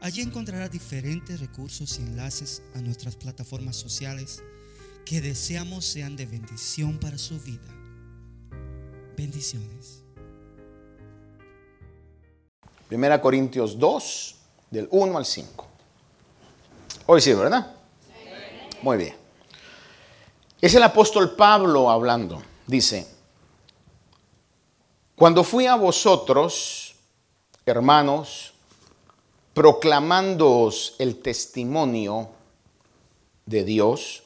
Allí 0.00 0.22
encontrará 0.22 0.68
diferentes 0.68 1.40
recursos 1.40 1.98
y 1.98 2.02
enlaces 2.02 2.62
a 2.74 2.80
nuestras 2.80 3.16
plataformas 3.16 3.76
sociales 3.76 4.42
que 5.04 5.20
deseamos 5.20 5.84
sean 5.84 6.16
de 6.16 6.26
bendición 6.26 6.98
para 6.98 7.16
su 7.16 7.40
vida. 7.40 7.68
Bendiciones. 9.16 10.02
Primera 12.88 13.20
Corintios 13.20 13.78
2, 13.78 14.36
del 14.70 14.88
1 14.90 15.18
al 15.18 15.24
5. 15.24 15.66
Hoy 17.06 17.20
sí, 17.20 17.32
¿verdad? 17.32 17.74
Muy 18.82 18.96
bien. 18.96 19.14
Es 20.60 20.74
el 20.74 20.82
apóstol 20.82 21.34
Pablo 21.34 21.90
hablando. 21.90 22.42
Dice, 22.66 23.06
cuando 25.14 25.44
fui 25.44 25.66
a 25.66 25.76
vosotros, 25.76 26.94
hermanos, 27.64 28.52
proclamándoos 29.56 30.96
el 30.98 31.22
testimonio 31.22 32.28
de 33.46 33.64
Dios, 33.64 34.22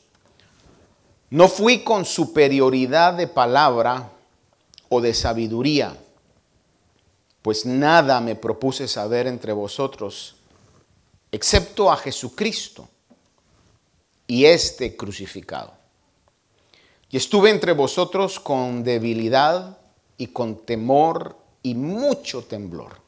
no 1.30 1.46
fui 1.46 1.84
con 1.84 2.04
superioridad 2.04 3.14
de 3.14 3.28
palabra 3.28 4.10
o 4.88 5.00
de 5.00 5.14
sabiduría, 5.14 5.96
pues 7.42 7.64
nada 7.64 8.20
me 8.20 8.34
propuse 8.34 8.88
saber 8.88 9.28
entre 9.28 9.52
vosotros, 9.52 10.34
excepto 11.30 11.92
a 11.92 11.96
Jesucristo 11.96 12.88
y 14.26 14.46
este 14.46 14.96
crucificado. 14.96 15.72
Y 17.08 17.18
estuve 17.18 17.50
entre 17.50 17.70
vosotros 17.70 18.40
con 18.40 18.82
debilidad 18.82 19.78
y 20.18 20.26
con 20.26 20.56
temor 20.56 21.36
y 21.62 21.76
mucho 21.76 22.42
temblor. 22.42 22.99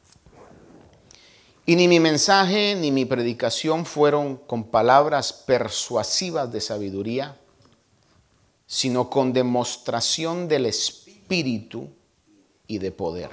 Y 1.64 1.77
ni 1.77 1.86
mi 1.86 2.00
mensaje 2.00 2.74
ni 2.74 2.91
mi 2.91 3.05
predicación 3.05 3.86
fueron 3.86 4.36
con 4.36 4.64
palabras 4.64 5.32
persuasivas 5.32 6.50
de 6.52 6.60
sabiduría, 6.60 7.36
sino 8.66 9.08
con 9.08 9.32
demostración 9.32 10.48
del 10.48 10.66
Espíritu 10.66 11.88
y 12.66 12.78
de 12.78 12.90
poder, 12.90 13.30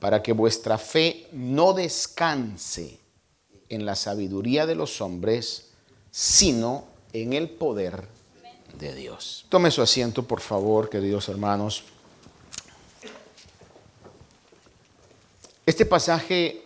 para 0.00 0.22
que 0.22 0.32
vuestra 0.32 0.76
fe 0.76 1.28
no 1.32 1.72
descanse 1.72 2.98
en 3.70 3.86
la 3.86 3.96
sabiduría 3.96 4.66
de 4.66 4.74
los 4.74 5.00
hombres, 5.00 5.70
sino 6.10 6.84
en 7.14 7.32
el 7.32 7.48
poder 7.48 8.06
de 8.78 8.94
Dios. 8.94 9.46
Tome 9.48 9.70
su 9.70 9.80
asiento, 9.80 10.24
por 10.24 10.40
favor, 10.40 10.90
queridos 10.90 11.28
hermanos. 11.30 11.84
Este 15.64 15.86
pasaje 15.86 16.61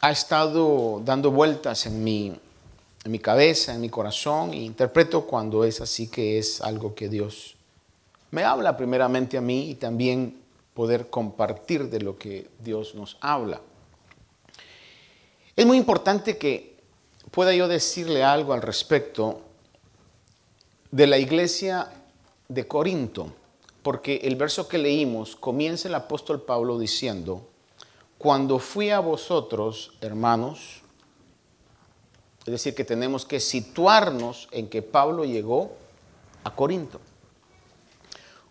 ha 0.00 0.10
estado 0.10 1.00
dando 1.04 1.30
vueltas 1.30 1.86
en 1.86 2.04
mi, 2.04 2.32
en 3.04 3.10
mi 3.10 3.18
cabeza, 3.18 3.74
en 3.74 3.80
mi 3.80 3.88
corazón, 3.88 4.52
e 4.52 4.58
interpreto 4.58 5.26
cuando 5.26 5.64
es 5.64 5.80
así 5.80 6.08
que 6.08 6.38
es 6.38 6.60
algo 6.60 6.94
que 6.94 7.08
Dios 7.08 7.58
me 8.30 8.44
habla 8.44 8.76
primeramente 8.76 9.38
a 9.38 9.40
mí 9.40 9.70
y 9.70 9.74
también 9.74 10.40
poder 10.74 11.08
compartir 11.08 11.88
de 11.88 12.00
lo 12.00 12.18
que 12.18 12.48
Dios 12.60 12.94
nos 12.94 13.16
habla. 13.20 13.60
Es 15.56 15.66
muy 15.66 15.78
importante 15.78 16.36
que 16.38 16.76
pueda 17.30 17.54
yo 17.54 17.68
decirle 17.68 18.22
algo 18.22 18.52
al 18.52 18.62
respecto 18.62 19.40
de 20.90 21.06
la 21.06 21.18
iglesia 21.18 21.90
de 22.48 22.66
Corinto, 22.66 23.32
porque 23.82 24.16
el 24.24 24.36
verso 24.36 24.68
que 24.68 24.78
leímos 24.78 25.36
comienza 25.36 25.88
el 25.88 25.94
apóstol 25.94 26.42
Pablo 26.42 26.78
diciendo, 26.78 27.47
cuando 28.18 28.58
fui 28.58 28.90
a 28.90 28.98
vosotros, 28.98 29.92
hermanos, 30.00 30.82
es 32.40 32.52
decir, 32.52 32.74
que 32.74 32.84
tenemos 32.84 33.24
que 33.24 33.38
situarnos 33.38 34.48
en 34.50 34.68
que 34.68 34.82
Pablo 34.82 35.24
llegó 35.24 35.76
a 36.42 36.54
Corinto. 36.54 37.00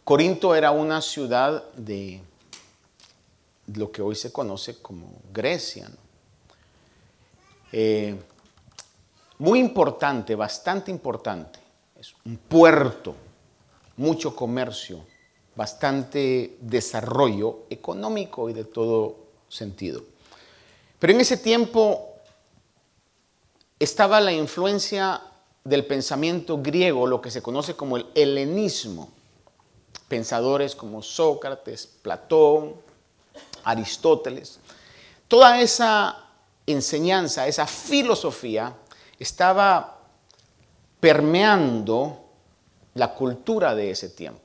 Corinto 0.04 0.56
era 0.56 0.72
una 0.72 1.02
ciudad 1.02 1.64
de 1.74 2.22
lo 3.76 3.92
que 3.92 4.02
hoy 4.02 4.16
se 4.16 4.32
conoce 4.32 4.82
como 4.82 5.12
Grecia. 5.34 5.90
Eh, 7.74 8.16
muy 9.40 9.60
importante, 9.60 10.36
bastante 10.36 10.92
importante. 10.92 11.60
Es 12.00 12.16
un 12.24 12.38
puerto, 12.38 13.16
mucho 13.98 14.34
comercio, 14.34 15.04
bastante 15.56 16.58
desarrollo 16.62 17.66
económico 17.70 18.50
y 18.50 18.54
de 18.54 18.64
todo 18.64 19.27
sentido. 19.50 20.04
Pero 21.00 21.14
en 21.14 21.22
ese 21.22 21.38
tiempo 21.38 22.16
estaba 23.80 24.20
la 24.20 24.32
influencia 24.32 25.22
del 25.64 25.86
pensamiento 25.86 26.62
griego, 26.62 27.06
lo 27.06 27.22
que 27.22 27.32
se 27.32 27.42
conoce 27.42 27.76
como 27.76 27.98
el 27.98 28.08
helenismo. 28.16 29.10
Pensadores 30.08 30.76
como 30.76 31.02
Sócrates, 31.04 31.86
Platón, 31.86 32.74
Aristóteles. 33.64 34.60
Toda 35.28 35.60
esa 35.60 36.26
enseñanza, 36.66 37.48
esa 37.48 37.68
filosofía 37.68 38.74
estaba 39.20 40.00
permeando 41.00 42.24
la 42.94 43.14
cultura 43.14 43.76
de 43.76 43.92
ese 43.92 44.10
tiempo. 44.10 44.42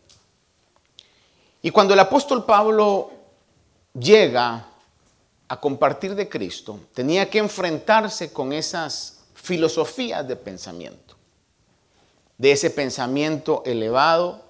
Y 1.63 1.71
cuando 1.71 1.95
el 1.95 2.01
apóstol 2.01 2.45
Pablo 2.45 3.11
llega 3.95 4.67
a 5.53 5.61
compartir 5.61 6.15
de 6.15 6.31
Cristo, 6.31 6.81
tenía 6.95 7.29
que 7.29 7.37
enfrentarse 7.37 8.33
con 8.33 8.55
esas 8.55 9.19
filosofías 9.35 10.27
de 10.27 10.35
pensamiento, 10.35 11.15
de 12.39 12.53
ese 12.53 12.71
pensamiento 12.71 13.63
elevado, 13.67 14.41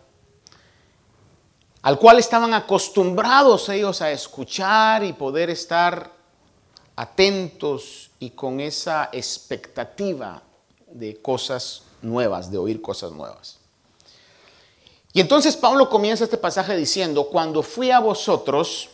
al 1.82 1.98
cual 1.98 2.20
estaban 2.20 2.54
acostumbrados 2.54 3.68
ellos 3.68 4.00
a 4.00 4.12
escuchar 4.12 5.02
y 5.02 5.12
poder 5.12 5.50
estar 5.50 6.08
atentos 6.94 8.12
y 8.20 8.30
con 8.30 8.60
esa 8.60 9.08
expectativa 9.10 10.40
de 10.86 11.20
cosas 11.20 11.82
nuevas, 12.00 12.48
de 12.48 12.58
oír 12.58 12.80
cosas 12.80 13.10
nuevas. 13.10 13.58
Y 15.12 15.20
entonces 15.20 15.56
Pablo 15.56 15.90
comienza 15.90 16.22
este 16.22 16.38
pasaje 16.38 16.76
diciendo, 16.76 17.24
cuando 17.24 17.64
fui 17.64 17.90
a 17.90 17.98
vosotros, 17.98 18.91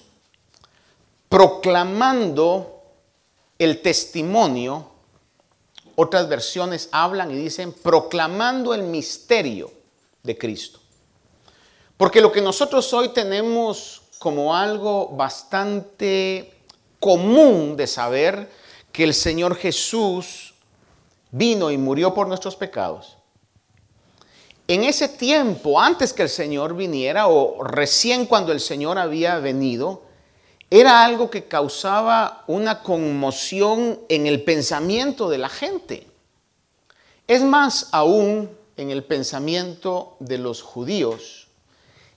proclamando 1.29 2.83
el 3.59 3.83
testimonio. 3.83 4.87
Otras 5.97 6.29
versiones 6.29 6.89
hablan 6.93 7.31
y 7.31 7.35
dicen 7.35 7.73
proclamando 7.73 8.73
el 8.73 8.85
misterio 8.85 9.71
de 10.23 10.39
Cristo. 10.39 10.79
Porque 11.97 12.21
lo 12.21 12.31
que 12.31 12.41
nosotros 12.41 12.93
hoy 12.93 13.09
tenemos 13.09 14.03
como 14.19 14.55
algo 14.55 15.09
bastante 15.09 16.55
común 17.01 17.77
de 17.77 17.87
saber 17.87 18.51
que 18.93 19.05
el 19.05 19.15
Señor 19.15 19.57
Jesús 19.57 20.55
vino 21.31 21.71
y 21.71 21.79
murió 21.79 22.15
por 22.15 22.29
nuestros 22.29 22.57
pecados. 22.57 23.17
En 24.67 24.85
ese 24.85 25.09
tiempo, 25.09 25.81
antes 25.81 26.13
que 26.13 26.23
el 26.23 26.29
Señor 26.29 26.77
viniera 26.77 27.29
o 27.29 27.63
recién 27.65 28.27
cuando 28.27 28.53
el 28.53 28.61
Señor 28.61 28.99
había 28.99 29.39
venido, 29.39 30.03
era 30.71 31.05
algo 31.05 31.31
que 31.31 31.45
causaba 31.45 32.45
una 32.47 32.83
conmoción 32.83 34.01
en 34.09 34.27
el 34.27 34.45
pensamiento 34.45 35.31
de 35.31 35.39
la 35.39 35.49
gente. 35.49 36.07
Es 37.27 37.43
más 37.43 37.89
aún 37.93 38.51
en 38.77 38.91
el 38.91 39.03
pensamiento 39.03 40.17
de 40.21 40.39
los 40.39 40.63
judíos. 40.63 41.49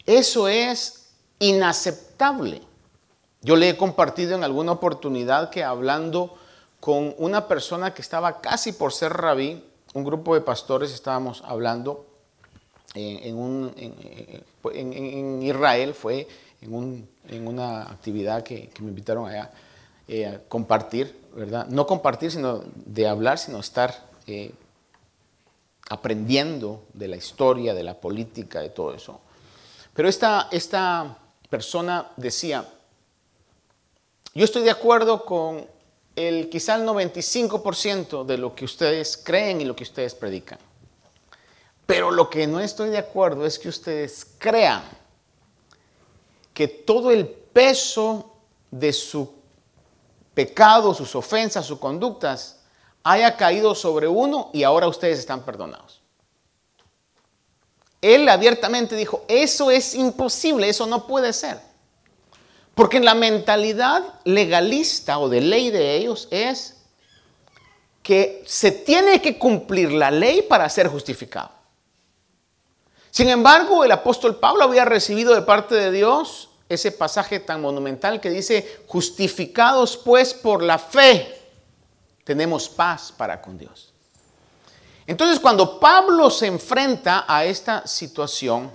Eso 0.05 0.47
es 0.47 1.09
inaceptable. 1.39 2.61
Yo 3.41 3.55
le 3.55 3.69
he 3.69 3.77
compartido 3.77 4.35
en 4.35 4.43
alguna 4.43 4.73
oportunidad 4.73 5.49
que 5.49 5.63
hablando 5.63 6.35
con 6.79 7.15
una 7.17 7.47
persona 7.47 7.93
que 7.93 8.01
estaba 8.01 8.41
casi 8.41 8.73
por 8.73 8.91
ser 8.91 9.13
rabí, 9.13 9.63
un 9.93 10.03
grupo 10.03 10.35
de 10.35 10.41
pastores 10.41 10.91
estábamos 10.91 11.41
hablando 11.45 12.05
en, 12.93 13.73
en 14.73 15.43
Israel, 15.43 15.93
fue 15.93 16.27
en, 16.61 17.07
una 17.29 17.83
actividad 17.83 18.43
que, 18.43 18.69
me 18.79 18.89
invitaron 18.89 19.27
allá. 19.27 19.51
eh, 20.07 20.39
compartir, 20.47 21.15
¿verdad? 21.35 21.67
No 21.67 21.85
compartir, 21.85 22.31
sino 22.31 22.63
de 22.75 23.07
hablar, 23.07 23.37
sino 23.37 23.59
estar 23.59 23.93
eh, 24.27 24.51
aprendiendo 25.89 26.83
de 26.93 27.07
la 27.07 27.15
historia, 27.15 27.73
de 27.73 27.83
la 27.83 27.99
política, 27.99 28.59
de 28.59 28.69
todo 28.69 28.93
eso. 28.93 29.21
Pero 29.93 30.07
esta, 30.07 30.47
esta 30.51 31.17
persona 31.49 32.11
decía, 32.17 32.65
yo 34.33 34.45
estoy 34.45 34.63
de 34.63 34.71
acuerdo 34.71 35.25
con 35.25 35.65
el 36.15 36.49
quizá 36.49 36.75
el 36.75 36.83
95% 36.83 38.25
de 38.25 38.37
lo 38.37 38.55
que 38.55 38.65
ustedes 38.65 39.17
creen 39.17 39.61
y 39.61 39.65
lo 39.65 39.75
que 39.75 39.83
ustedes 39.83 40.15
predican. 40.15 40.59
Pero 41.85 42.11
lo 42.11 42.29
que 42.29 42.47
no 42.47 42.59
estoy 42.59 42.89
de 42.89 42.97
acuerdo 42.97 43.45
es 43.45 43.59
que 43.59 43.67
ustedes 43.67 44.25
crean 44.37 44.81
que 46.61 46.67
todo 46.67 47.09
el 47.09 47.27
peso 47.27 48.35
de 48.69 48.93
su 48.93 49.33
pecado, 50.35 50.93
sus 50.93 51.15
ofensas, 51.15 51.65
sus 51.65 51.79
conductas, 51.79 52.59
haya 53.01 53.35
caído 53.35 53.73
sobre 53.73 54.07
uno 54.07 54.51
y 54.53 54.61
ahora 54.61 54.87
ustedes 54.87 55.17
están 55.17 55.41
perdonados. 55.41 56.01
Él 57.99 58.29
abiertamente 58.29 58.95
dijo, 58.95 59.25
eso 59.27 59.71
es 59.71 59.95
imposible, 59.95 60.69
eso 60.69 60.85
no 60.85 61.07
puede 61.07 61.33
ser. 61.33 61.59
Porque 62.75 62.97
en 62.97 63.05
la 63.05 63.15
mentalidad 63.15 64.03
legalista 64.23 65.17
o 65.17 65.29
de 65.29 65.41
ley 65.41 65.71
de 65.71 65.95
ellos 65.95 66.27
es 66.29 66.77
que 68.03 68.43
se 68.45 68.71
tiene 68.71 69.19
que 69.19 69.39
cumplir 69.39 69.91
la 69.91 70.11
ley 70.11 70.43
para 70.43 70.69
ser 70.69 70.89
justificado. 70.89 71.49
Sin 73.09 73.29
embargo, 73.29 73.83
el 73.83 73.91
apóstol 73.91 74.35
Pablo 74.35 74.65
había 74.65 74.85
recibido 74.85 75.33
de 75.33 75.41
parte 75.41 75.73
de 75.73 75.89
Dios 75.89 76.49
ese 76.73 76.91
pasaje 76.91 77.39
tan 77.39 77.61
monumental 77.61 78.21
que 78.21 78.29
dice, 78.29 78.81
justificados 78.87 79.97
pues 79.97 80.33
por 80.33 80.63
la 80.63 80.79
fe, 80.79 81.37
tenemos 82.23 82.69
paz 82.69 83.11
para 83.11 83.41
con 83.41 83.57
Dios. 83.57 83.91
Entonces, 85.05 85.39
cuando 85.39 85.79
Pablo 85.79 86.29
se 86.29 86.47
enfrenta 86.47 87.25
a 87.27 87.43
esta 87.43 87.85
situación 87.85 88.71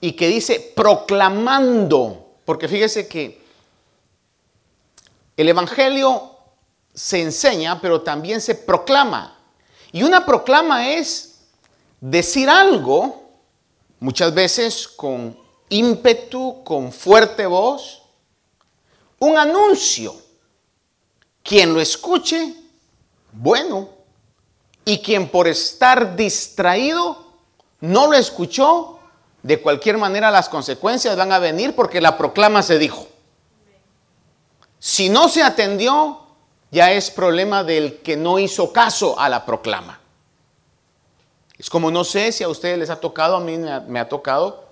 y 0.00 0.12
que 0.12 0.28
dice 0.28 0.72
proclamando, 0.76 2.34
porque 2.44 2.68
fíjese 2.68 3.08
que 3.08 3.42
el 5.36 5.48
Evangelio 5.48 6.30
se 6.92 7.22
enseña, 7.22 7.80
pero 7.80 8.02
también 8.02 8.40
se 8.40 8.54
proclama. 8.54 9.38
Y 9.92 10.02
una 10.02 10.26
proclama 10.26 10.90
es 10.90 11.40
decir 12.00 12.50
algo, 12.50 13.30
muchas 13.98 14.34
veces 14.34 14.86
con 14.86 15.43
ímpetu, 15.68 16.62
con 16.64 16.92
fuerte 16.92 17.46
voz, 17.46 18.02
un 19.18 19.36
anuncio. 19.36 20.14
Quien 21.42 21.74
lo 21.74 21.80
escuche, 21.80 22.54
bueno, 23.32 23.88
y 24.84 24.98
quien 24.98 25.28
por 25.28 25.48
estar 25.48 26.16
distraído 26.16 27.24
no 27.80 28.06
lo 28.06 28.14
escuchó, 28.14 28.98
de 29.42 29.60
cualquier 29.60 29.98
manera 29.98 30.30
las 30.30 30.48
consecuencias 30.48 31.16
van 31.16 31.32
a 31.32 31.38
venir 31.38 31.74
porque 31.74 32.00
la 32.00 32.16
proclama 32.16 32.62
se 32.62 32.78
dijo. 32.78 33.06
Si 34.78 35.10
no 35.10 35.28
se 35.28 35.42
atendió, 35.42 36.20
ya 36.70 36.92
es 36.92 37.10
problema 37.10 37.62
del 37.62 38.00
que 38.00 38.16
no 38.16 38.38
hizo 38.38 38.72
caso 38.72 39.18
a 39.18 39.28
la 39.28 39.44
proclama. 39.44 40.00
Es 41.58 41.68
como 41.70 41.90
no 41.90 42.04
sé 42.04 42.32
si 42.32 42.42
a 42.42 42.48
ustedes 42.48 42.78
les 42.78 42.90
ha 42.90 43.00
tocado, 43.00 43.36
a 43.36 43.40
mí 43.40 43.58
me 43.58 43.70
ha, 43.70 43.80
me 43.80 44.00
ha 44.00 44.08
tocado 44.08 44.63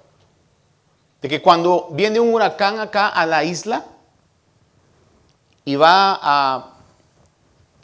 de 1.22 1.28
que 1.28 1.40
cuando 1.40 1.88
viene 1.92 2.18
un 2.18 2.34
huracán 2.34 2.80
acá 2.80 3.08
a 3.08 3.24
la 3.26 3.44
isla 3.44 3.86
y 5.64 5.76
va 5.76 6.18
a 6.20 6.72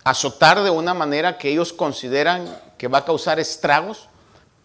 azotar 0.02 0.61
de 0.62 0.70
una 0.70 0.93
manera 0.93 1.38
que 1.38 1.50
ellos 1.50 1.73
consideran 1.73 2.61
que 2.76 2.88
va 2.88 2.99
a 2.99 3.05
causar 3.05 3.38
estragos, 3.38 4.08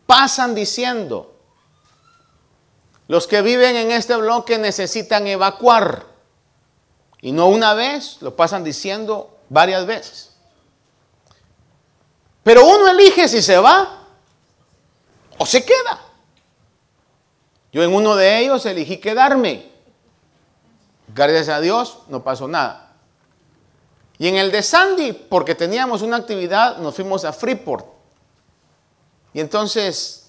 pasan 0.07 0.55
diciendo, 0.55 1.35
los 3.07 3.27
que 3.27 3.43
viven 3.43 3.75
en 3.75 3.91
este 3.91 4.15
bloque 4.15 4.57
necesitan 4.57 5.27
evacuar. 5.27 6.05
Y 7.21 7.31
no 7.31 7.47
una 7.47 7.75
vez, 7.75 8.17
lo 8.21 8.35
pasan 8.35 8.63
diciendo 8.63 9.37
varias 9.49 9.85
veces. 9.85 10.31
Pero 12.43 12.65
uno 12.65 12.89
elige 12.89 13.27
si 13.27 13.41
se 13.41 13.57
va 13.57 14.07
o 15.37 15.45
se 15.45 15.63
queda. 15.63 16.12
Yo 17.73 17.83
en 17.83 17.93
uno 17.93 18.15
de 18.15 18.39
ellos 18.39 18.65
elegí 18.67 18.97
quedarme. 18.97 19.69
Gracias 21.13 21.49
a 21.49 21.59
Dios 21.59 21.99
no 22.07 22.23
pasó 22.23 22.47
nada. 22.47 22.93
Y 24.19 24.27
en 24.27 24.35
el 24.35 24.51
de 24.51 24.61
Sandy, 24.61 25.11
porque 25.11 25.55
teníamos 25.55 26.03
una 26.03 26.17
actividad, 26.17 26.77
nos 26.77 26.95
fuimos 26.95 27.25
a 27.25 27.33
Freeport. 27.33 27.85
Y 29.33 29.39
entonces, 29.39 30.27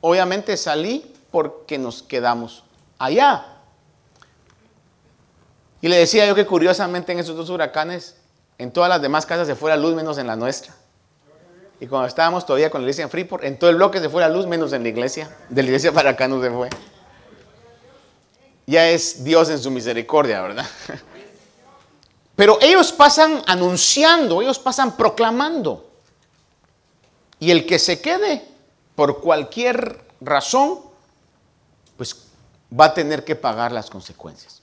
obviamente 0.00 0.56
salí 0.56 1.12
porque 1.32 1.76
nos 1.76 2.02
quedamos 2.02 2.62
allá. 2.96 3.44
Y 5.80 5.88
le 5.88 5.98
decía 5.98 6.26
yo 6.26 6.34
que 6.36 6.46
curiosamente 6.46 7.12
en 7.12 7.18
esos 7.18 7.36
dos 7.36 7.50
huracanes, 7.50 8.16
en 8.56 8.72
todas 8.72 8.88
las 8.88 9.02
demás 9.02 9.26
casas 9.26 9.48
se 9.48 9.56
fue 9.56 9.70
la 9.70 9.76
luz 9.76 9.94
menos 9.94 10.16
en 10.16 10.28
la 10.28 10.36
nuestra. 10.36 10.72
Y 11.80 11.86
cuando 11.86 12.06
estábamos 12.06 12.46
todavía 12.46 12.70
con 12.70 12.80
la 12.80 12.84
iglesia 12.84 13.02
en 13.02 13.10
Freeport, 13.10 13.44
en 13.44 13.58
todo 13.58 13.70
el 13.70 13.76
bloque 13.76 14.00
se 14.00 14.08
fue 14.08 14.20
la 14.20 14.28
luz, 14.28 14.46
menos 14.46 14.72
en 14.72 14.82
la 14.82 14.88
iglesia. 14.88 15.34
De 15.48 15.62
la 15.62 15.68
iglesia 15.68 15.92
para 15.92 16.10
acá 16.10 16.28
no 16.28 16.40
se 16.40 16.50
fue. 16.50 16.70
Ya 18.66 18.88
es 18.88 19.24
Dios 19.24 19.50
en 19.50 19.58
su 19.58 19.70
misericordia, 19.70 20.40
¿verdad? 20.42 20.66
Pero 22.36 22.58
ellos 22.60 22.92
pasan 22.92 23.42
anunciando, 23.46 24.40
ellos 24.40 24.58
pasan 24.58 24.96
proclamando. 24.96 25.90
Y 27.38 27.50
el 27.50 27.66
que 27.66 27.78
se 27.78 28.00
quede 28.00 28.44
por 28.94 29.20
cualquier 29.20 30.00
razón, 30.20 30.80
pues 31.96 32.24
va 32.78 32.86
a 32.86 32.94
tener 32.94 33.24
que 33.24 33.36
pagar 33.36 33.72
las 33.72 33.90
consecuencias. 33.90 34.62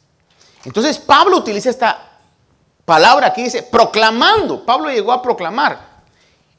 Entonces 0.66 0.98
Pablo 0.98 1.38
utiliza 1.38 1.70
esta 1.70 2.20
palabra 2.86 3.28
aquí, 3.28 3.44
dice, 3.44 3.64
proclamando. 3.64 4.66
Pablo 4.66 4.90
llegó 4.90 5.12
a 5.12 5.22
proclamar. 5.22 5.91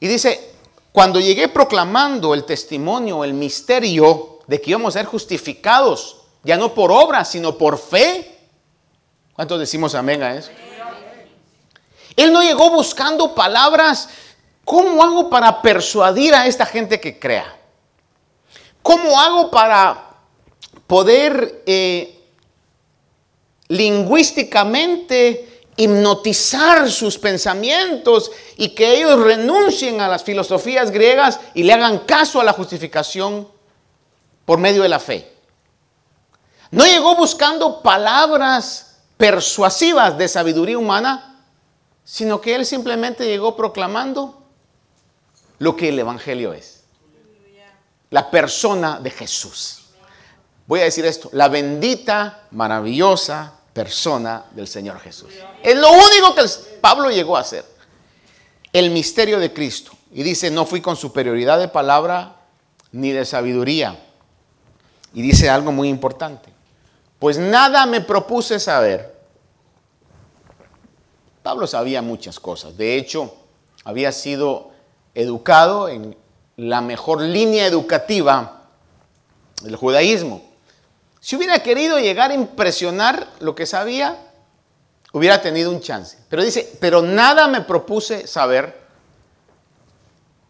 Y 0.03 0.07
dice, 0.09 0.51
cuando 0.91 1.21
llegué 1.21 1.47
proclamando 1.47 2.33
el 2.33 2.43
testimonio, 2.43 3.23
el 3.23 3.33
misterio 3.33 4.39
de 4.47 4.59
que 4.59 4.71
íbamos 4.71 4.93
a 4.93 4.99
ser 4.99 5.05
justificados, 5.05 6.17
ya 6.43 6.57
no 6.57 6.73
por 6.73 6.91
obra, 6.91 7.23
sino 7.23 7.57
por 7.57 7.77
fe. 7.77 8.37
¿Cuántos 9.33 9.61
decimos 9.61 9.95
amén 9.95 10.21
a 10.21 10.35
eso? 10.35 10.51
Él 12.17 12.33
no 12.33 12.43
llegó 12.43 12.69
buscando 12.69 13.33
palabras, 13.33 14.09
¿cómo 14.65 15.01
hago 15.01 15.29
para 15.29 15.61
persuadir 15.61 16.35
a 16.35 16.47
esta 16.47 16.65
gente 16.65 16.99
que 16.99 17.17
crea? 17.17 17.57
¿Cómo 18.81 19.17
hago 19.17 19.49
para 19.49 20.17
poder 20.85 21.63
eh, 21.65 22.19
lingüísticamente 23.69 25.52
hipnotizar 25.75 26.89
sus 26.91 27.17
pensamientos 27.17 28.31
y 28.57 28.69
que 28.69 28.97
ellos 28.97 29.19
renuncien 29.19 30.01
a 30.01 30.07
las 30.07 30.23
filosofías 30.23 30.91
griegas 30.91 31.39
y 31.53 31.63
le 31.63 31.73
hagan 31.73 31.99
caso 31.99 32.39
a 32.39 32.43
la 32.43 32.53
justificación 32.53 33.47
por 34.45 34.59
medio 34.59 34.83
de 34.83 34.89
la 34.89 34.99
fe. 34.99 35.31
No 36.71 36.85
llegó 36.85 37.15
buscando 37.15 37.81
palabras 37.81 38.97
persuasivas 39.17 40.17
de 40.17 40.27
sabiduría 40.27 40.77
humana, 40.77 41.41
sino 42.03 42.41
que 42.41 42.55
él 42.55 42.65
simplemente 42.65 43.25
llegó 43.25 43.55
proclamando 43.55 44.43
lo 45.59 45.75
que 45.75 45.89
el 45.89 45.99
Evangelio 45.99 46.53
es. 46.53 46.83
La 48.09 48.29
persona 48.29 48.99
de 48.99 49.09
Jesús. 49.09 49.85
Voy 50.65 50.81
a 50.81 50.83
decir 50.83 51.05
esto, 51.05 51.29
la 51.33 51.47
bendita, 51.47 52.47
maravillosa, 52.51 53.59
persona 53.73 54.45
del 54.51 54.67
Señor 54.67 54.99
Jesús. 54.99 55.31
Es 55.61 55.75
lo 55.75 55.91
único 55.91 56.35
que 56.35 56.43
Pablo 56.79 57.09
llegó 57.09 57.35
a 57.35 57.41
hacer. 57.41 57.65
El 58.71 58.91
misterio 58.91 59.39
de 59.39 59.51
Cristo. 59.51 59.91
Y 60.11 60.23
dice, 60.23 60.51
no 60.51 60.65
fui 60.65 60.79
con 60.79 60.95
superioridad 60.95 61.59
de 61.59 61.67
palabra 61.67 62.35
ni 62.91 63.11
de 63.11 63.25
sabiduría. 63.25 63.99
Y 65.13 65.21
dice 65.21 65.49
algo 65.49 65.71
muy 65.71 65.89
importante. 65.89 66.51
Pues 67.19 67.37
nada 67.37 67.85
me 67.85 68.01
propuse 68.01 68.59
saber. 68.59 69.13
Pablo 71.41 71.67
sabía 71.67 72.01
muchas 72.01 72.39
cosas. 72.39 72.77
De 72.77 72.95
hecho, 72.95 73.35
había 73.83 74.11
sido 74.11 74.71
educado 75.13 75.89
en 75.89 76.15
la 76.55 76.81
mejor 76.81 77.21
línea 77.21 77.65
educativa 77.65 78.69
del 79.61 79.75
judaísmo. 79.75 80.52
Si 81.23 81.37
hubiera 81.37 81.63
querido 81.63 81.99
llegar 81.99 82.31
a 82.31 82.33
impresionar 82.33 83.29
lo 83.39 83.55
que 83.55 83.65
sabía, 83.65 84.17
hubiera 85.13 85.41
tenido 85.41 85.71
un 85.71 85.79
chance. 85.79 86.17
Pero 86.27 86.43
dice, 86.43 86.69
pero 86.81 87.01
nada 87.01 87.47
me 87.47 87.61
propuse 87.61 88.27
saber 88.27 88.77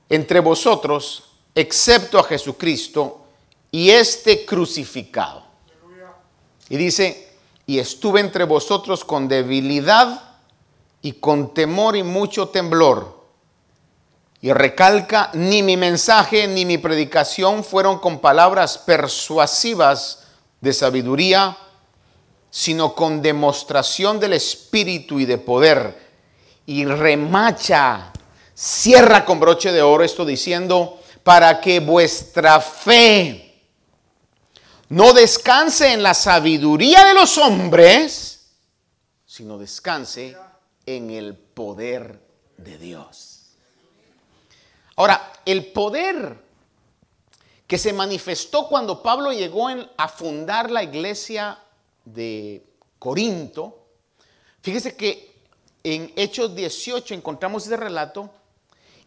entre 0.09 0.39
vosotros, 0.39 1.25
excepto 1.53 2.17
a 2.17 2.23
Jesucristo 2.23 3.23
y 3.69 3.91
este 3.91 4.47
crucificado. 4.47 5.43
Y 6.69 6.77
dice, 6.77 7.29
y 7.67 7.77
estuve 7.77 8.21
entre 8.21 8.45
vosotros 8.45 9.05
con 9.05 9.27
debilidad 9.27 10.23
y 11.03 11.11
con 11.11 11.53
temor 11.53 11.95
y 11.95 12.01
mucho 12.01 12.49
temblor. 12.49 13.23
Y 14.41 14.51
recalca, 14.51 15.29
ni 15.33 15.61
mi 15.61 15.77
mensaje 15.77 16.47
ni 16.47 16.65
mi 16.65 16.79
predicación 16.79 17.63
fueron 17.63 17.99
con 17.99 18.17
palabras 18.17 18.79
persuasivas 18.79 20.22
de 20.63 20.71
sabiduría, 20.71 21.57
sino 22.49 22.95
con 22.95 23.21
demostración 23.21 24.17
del 24.17 24.31
Espíritu 24.31 25.19
y 25.19 25.25
de 25.25 25.37
poder. 25.37 25.99
Y 26.65 26.85
remacha, 26.85 28.13
cierra 28.53 29.25
con 29.25 29.41
broche 29.41 29.73
de 29.73 29.81
oro 29.81 30.05
esto 30.05 30.23
diciendo, 30.23 31.01
para 31.21 31.59
que 31.59 31.81
vuestra 31.81 32.61
fe 32.61 33.61
no 34.87 35.11
descanse 35.11 35.91
en 35.91 36.01
la 36.01 36.13
sabiduría 36.13 37.07
de 37.07 37.13
los 37.13 37.37
hombres, 37.37 38.53
sino 39.25 39.57
descanse 39.57 40.37
en 40.85 41.09
el 41.09 41.35
poder 41.35 42.21
de 42.55 42.77
Dios. 42.77 43.49
Ahora, 44.95 45.33
el 45.45 45.65
poder 45.73 46.42
que 47.73 47.79
se 47.79 47.91
manifestó 47.91 48.67
cuando 48.67 49.01
Pablo 49.01 49.31
llegó 49.31 49.67
a 49.97 50.07
fundar 50.07 50.69
la 50.69 50.83
iglesia 50.83 51.57
de 52.05 52.63
Corinto, 52.99 53.87
fíjese 54.61 54.95
que 54.95 55.41
en 55.83 56.13
Hechos 56.15 56.53
18 56.53 57.15
encontramos 57.15 57.65
ese 57.65 57.75
relato, 57.75 58.29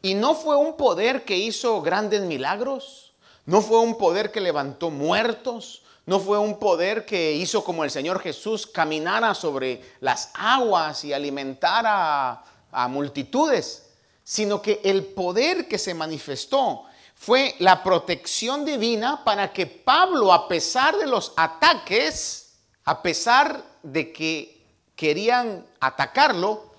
y 0.02 0.14
no 0.14 0.35
fue 0.35 0.56
un 0.56 0.76
poder 0.76 1.25
que 1.25 1.37
hizo 1.37 1.80
grandes 1.80 2.23
milagros, 2.23 3.12
no 3.44 3.62
fue 3.62 3.78
un 3.78 3.96
poder 3.96 4.32
que 4.32 4.40
levantó 4.40 4.90
muertos, 4.90 5.85
no 6.04 6.18
fue 6.18 6.40
un 6.40 6.58
poder 6.58 7.06
que 7.06 7.35
hizo 7.35 7.62
como 7.62 7.85
el 7.85 7.92
Señor 7.92 8.18
Jesús 8.18 8.66
caminara 8.66 9.32
sobre 9.37 9.80
las 10.00 10.32
aguas 10.35 11.04
y 11.04 11.12
alimentara 11.12 12.42
a 12.73 12.88
multitudes 12.88 13.85
sino 14.28 14.61
que 14.61 14.80
el 14.82 15.04
poder 15.04 15.68
que 15.68 15.78
se 15.78 15.94
manifestó 15.94 16.82
fue 17.16 17.56
la 17.58 17.82
protección 17.82 18.64
divina 18.64 19.25
para 19.25 19.52
que 19.52 19.66
Pablo, 19.66 20.32
a 20.32 20.46
pesar 20.46 20.96
de 20.96 21.06
los 21.06 21.32
ataques, 21.37 22.58
a 22.85 23.02
pesar 23.02 23.64
de 23.82 24.12
que 24.12 24.64
querían 24.94 25.66
atacarlo, 25.80 26.75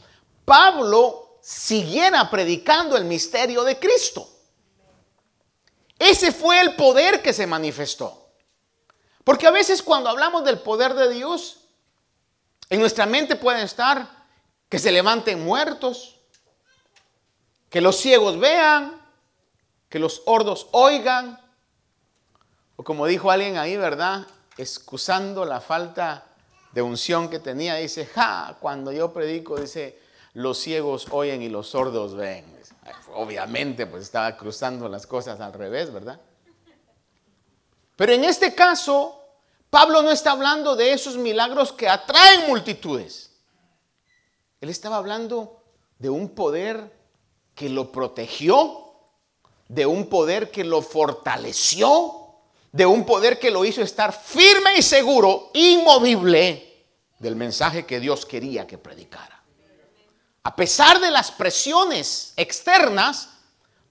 Pablo 0.45 1.39
siguiera 1.41 2.29
predicando 2.29 2.95
el 2.95 3.05
misterio 3.05 3.63
de 3.63 3.77
Cristo. 3.79 4.29
Ese 5.99 6.31
fue 6.31 6.59
el 6.61 6.75
poder 6.75 7.21
que 7.21 7.33
se 7.33 7.47
manifestó. 7.47 8.29
Porque 9.23 9.47
a 9.47 9.51
veces 9.51 9.81
cuando 9.81 10.09
hablamos 10.09 10.45
del 10.45 10.59
poder 10.59 10.93
de 10.93 11.09
Dios, 11.09 11.65
en 12.69 12.79
nuestra 12.79 13.05
mente 13.05 13.35
pueden 13.35 13.63
estar 13.63 14.07
que 14.69 14.79
se 14.79 14.91
levanten 14.91 15.43
muertos, 15.43 16.19
que 17.69 17.81
los 17.81 17.97
ciegos 17.97 18.39
vean, 18.39 18.96
que 19.89 19.99
los 19.99 20.21
hordos 20.25 20.67
oigan, 20.71 21.39
o 22.75 22.83
como 22.83 23.05
dijo 23.05 23.31
alguien 23.31 23.57
ahí, 23.57 23.77
¿verdad? 23.77 24.27
Excusando 24.57 25.45
la 25.45 25.61
falta 25.61 26.25
de 26.71 26.81
unción 26.81 27.29
que 27.29 27.39
tenía, 27.39 27.75
dice, 27.75 28.05
ja, 28.05 28.57
cuando 28.59 28.91
yo 28.91 29.13
predico, 29.13 29.59
dice, 29.59 29.99
los 30.33 30.59
ciegos 30.59 31.07
oyen 31.11 31.41
y 31.41 31.49
los 31.49 31.69
sordos 31.69 32.15
ven. 32.15 32.57
Obviamente, 33.13 33.87
pues 33.87 34.03
estaba 34.03 34.37
cruzando 34.37 34.87
las 34.87 35.07
cosas 35.07 35.39
al 35.39 35.53
revés, 35.53 35.91
¿verdad? 35.91 36.19
Pero 37.95 38.13
en 38.13 38.23
este 38.23 38.53
caso, 38.53 39.19
Pablo 39.69 40.01
no 40.03 40.11
está 40.11 40.31
hablando 40.31 40.75
de 40.75 40.93
esos 40.93 41.17
milagros 41.17 41.73
que 41.73 41.89
atraen 41.89 42.47
multitudes. 42.47 43.31
Él 44.61 44.69
estaba 44.69 44.97
hablando 44.97 45.63
de 45.97 46.09
un 46.09 46.29
poder 46.29 46.95
que 47.55 47.69
lo 47.69 47.91
protegió, 47.91 48.86
de 49.67 49.85
un 49.85 50.07
poder 50.07 50.51
que 50.51 50.63
lo 50.63 50.81
fortaleció, 50.81 52.13
de 52.71 52.85
un 52.85 53.05
poder 53.05 53.39
que 53.39 53.51
lo 53.51 53.65
hizo 53.65 53.81
estar 53.81 54.13
firme 54.13 54.77
y 54.77 54.81
seguro, 54.81 55.51
inmovible 55.53 56.85
del 57.19 57.35
mensaje 57.35 57.85
que 57.85 57.99
Dios 57.99 58.25
quería 58.25 58.67
que 58.67 58.77
predicara. 58.77 59.43
A 60.43 60.55
pesar 60.55 60.99
de 61.01 61.11
las 61.11 61.31
presiones 61.31 62.33
externas, 62.37 63.29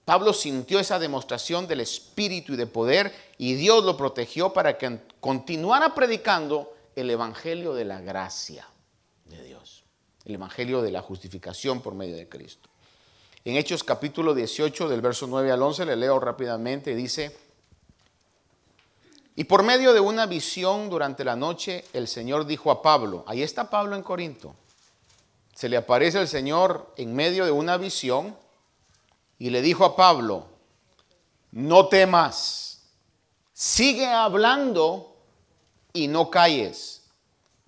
Pablo 0.05 0.33
sintió 0.33 0.79
esa 0.79 0.99
demostración 0.99 1.67
del 1.67 1.81
espíritu 1.81 2.53
y 2.53 2.55
de 2.55 2.65
poder 2.65 3.13
y 3.37 3.55
Dios 3.55 3.83
lo 3.83 3.97
protegió 3.97 4.53
para 4.53 4.77
que 4.77 4.99
continuara 5.19 5.93
predicando 5.93 6.73
el 6.95 7.09
evangelio 7.11 7.73
de 7.73 7.85
la 7.85 7.99
gracia 8.01 8.67
de 9.25 9.43
Dios, 9.43 9.83
el 10.25 10.35
evangelio 10.35 10.81
de 10.81 10.91
la 10.91 11.01
justificación 11.01 11.81
por 11.81 11.93
medio 11.93 12.15
de 12.15 12.27
Cristo. 12.27 12.69
En 13.47 13.55
Hechos 13.55 13.81
capítulo 13.81 14.35
18 14.35 14.89
del 14.89 14.99
verso 14.99 15.25
9 15.25 15.53
al 15.53 15.61
11 15.61 15.85
le 15.85 15.95
leo 15.95 16.19
rápidamente, 16.19 16.93
dice, 16.93 17.33
y 19.37 19.45
por 19.45 19.63
medio 19.63 19.93
de 19.93 20.01
una 20.01 20.25
visión 20.25 20.89
durante 20.89 21.23
la 21.23 21.37
noche 21.37 21.85
el 21.93 22.09
Señor 22.09 22.45
dijo 22.45 22.71
a 22.71 22.81
Pablo, 22.81 23.23
ahí 23.25 23.43
está 23.43 23.69
Pablo 23.69 23.95
en 23.95 24.03
Corinto, 24.03 24.53
se 25.55 25.69
le 25.69 25.77
aparece 25.77 26.19
el 26.19 26.27
Señor 26.27 26.93
en 26.97 27.15
medio 27.15 27.45
de 27.45 27.51
una 27.51 27.77
visión 27.77 28.35
y 29.39 29.49
le 29.49 29.61
dijo 29.61 29.85
a 29.85 29.95
Pablo, 29.95 30.47
no 31.53 31.87
temas, 31.87 32.81
sigue 33.53 34.07
hablando 34.07 35.15
y 35.93 36.09
no 36.09 36.29
calles, 36.29 37.03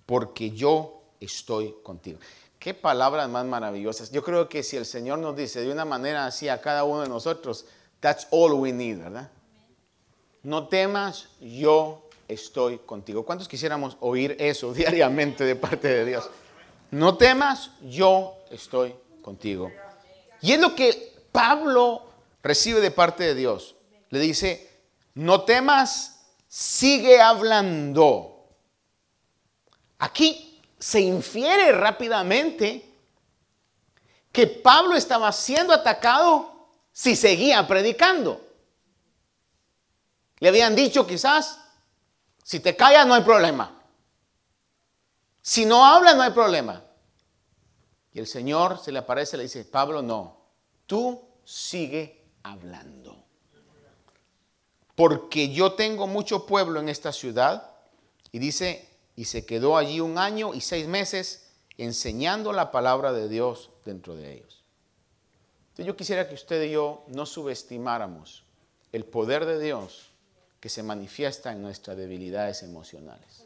porque 0.04 0.50
yo 0.50 1.04
estoy 1.20 1.74
contigo. 1.82 2.18
Qué 2.60 2.74
palabras 2.74 3.26
más 3.30 3.46
maravillosas. 3.46 4.12
Yo 4.12 4.22
creo 4.22 4.50
que 4.50 4.62
si 4.62 4.76
el 4.76 4.84
Señor 4.84 5.18
nos 5.18 5.34
dice 5.34 5.62
de 5.62 5.72
una 5.72 5.86
manera 5.86 6.26
así 6.26 6.46
a 6.50 6.60
cada 6.60 6.84
uno 6.84 7.00
de 7.00 7.08
nosotros, 7.08 7.64
that's 8.00 8.28
all 8.30 8.52
we 8.52 8.70
need, 8.70 8.98
¿verdad? 8.98 9.30
No 10.42 10.68
temas, 10.68 11.28
yo 11.40 12.06
estoy 12.28 12.76
contigo. 12.80 13.24
¿Cuántos 13.24 13.48
quisiéramos 13.48 13.96
oír 14.00 14.36
eso 14.38 14.74
diariamente 14.74 15.44
de 15.44 15.56
parte 15.56 15.88
de 15.88 16.04
Dios? 16.04 16.28
No 16.90 17.16
temas, 17.16 17.70
yo 17.80 18.36
estoy 18.50 18.94
contigo. 19.22 19.72
Y 20.42 20.52
es 20.52 20.60
lo 20.60 20.76
que 20.76 21.14
Pablo 21.32 22.10
recibe 22.42 22.80
de 22.80 22.90
parte 22.90 23.24
de 23.24 23.34
Dios. 23.34 23.74
Le 24.10 24.18
dice, 24.18 24.68
no 25.14 25.44
temas, 25.44 26.26
sigue 26.46 27.22
hablando. 27.22 28.44
Aquí 29.98 30.49
se 30.80 31.00
infiere 31.00 31.72
rápidamente 31.72 32.90
que 34.32 34.46
Pablo 34.46 34.96
estaba 34.96 35.30
siendo 35.30 35.74
atacado 35.74 36.68
si 36.90 37.14
seguía 37.14 37.66
predicando. 37.68 38.40
Le 40.38 40.48
habían 40.48 40.74
dicho 40.74 41.06
quizás, 41.06 41.60
si 42.42 42.60
te 42.60 42.74
callas 42.74 43.06
no 43.06 43.14
hay 43.14 43.22
problema. 43.22 43.78
Si 45.42 45.66
no 45.66 45.84
hablas 45.84 46.16
no 46.16 46.22
hay 46.22 46.30
problema. 46.30 46.82
Y 48.12 48.18
el 48.18 48.26
Señor 48.26 48.78
se 48.78 48.90
le 48.90 48.98
aparece 48.98 49.36
y 49.36 49.38
le 49.38 49.42
dice, 49.44 49.64
Pablo, 49.64 50.00
no, 50.00 50.40
tú 50.86 51.22
sigue 51.44 52.24
hablando. 52.42 53.22
Porque 54.94 55.50
yo 55.50 55.74
tengo 55.74 56.06
mucho 56.06 56.46
pueblo 56.46 56.80
en 56.80 56.88
esta 56.88 57.12
ciudad. 57.12 57.70
Y 58.32 58.38
dice, 58.38 58.89
y 59.20 59.26
se 59.26 59.44
quedó 59.44 59.76
allí 59.76 60.00
un 60.00 60.16
año 60.16 60.54
y 60.54 60.62
seis 60.62 60.86
meses 60.86 61.50
enseñando 61.76 62.54
la 62.54 62.70
palabra 62.70 63.12
de 63.12 63.28
Dios 63.28 63.68
dentro 63.84 64.16
de 64.16 64.32
ellos. 64.32 64.64
Entonces 65.64 65.84
yo 65.84 65.94
quisiera 65.94 66.26
que 66.26 66.34
usted 66.34 66.62
y 66.62 66.70
yo 66.70 67.04
no 67.08 67.26
subestimáramos 67.26 68.44
el 68.92 69.04
poder 69.04 69.44
de 69.44 69.60
Dios 69.60 70.12
que 70.58 70.70
se 70.70 70.82
manifiesta 70.82 71.52
en 71.52 71.60
nuestras 71.60 71.98
debilidades 71.98 72.62
emocionales. 72.62 73.44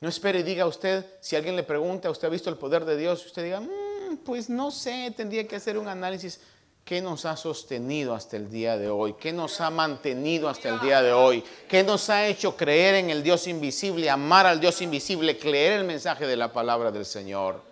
No 0.00 0.08
espere 0.08 0.38
y 0.38 0.42
diga 0.42 0.64
usted, 0.64 1.04
si 1.20 1.36
alguien 1.36 1.54
le 1.54 1.62
pregunta, 1.62 2.08
¿usted 2.08 2.28
ha 2.28 2.30
visto 2.30 2.48
el 2.48 2.56
poder 2.56 2.86
de 2.86 2.96
Dios? 2.96 3.26
Usted 3.26 3.44
diga, 3.44 3.60
mm, 3.60 4.20
pues 4.24 4.48
no 4.48 4.70
sé, 4.70 5.12
tendría 5.14 5.46
que 5.46 5.56
hacer 5.56 5.76
un 5.76 5.88
análisis. 5.88 6.40
¿Qué 6.84 7.00
nos 7.00 7.24
ha 7.26 7.36
sostenido 7.36 8.12
hasta 8.12 8.36
el 8.36 8.50
día 8.50 8.76
de 8.76 8.88
hoy? 8.88 9.14
¿Qué 9.14 9.32
nos 9.32 9.60
ha 9.60 9.70
mantenido 9.70 10.48
hasta 10.48 10.68
el 10.68 10.80
día 10.80 11.00
de 11.00 11.12
hoy? 11.12 11.44
¿Qué 11.68 11.84
nos 11.84 12.10
ha 12.10 12.26
hecho 12.26 12.56
creer 12.56 12.96
en 12.96 13.10
el 13.10 13.22
Dios 13.22 13.46
invisible, 13.46 14.10
amar 14.10 14.46
al 14.46 14.58
Dios 14.58 14.82
invisible, 14.82 15.38
creer 15.38 15.78
el 15.78 15.84
mensaje 15.84 16.26
de 16.26 16.36
la 16.36 16.52
palabra 16.52 16.90
del 16.90 17.04
Señor? 17.04 17.62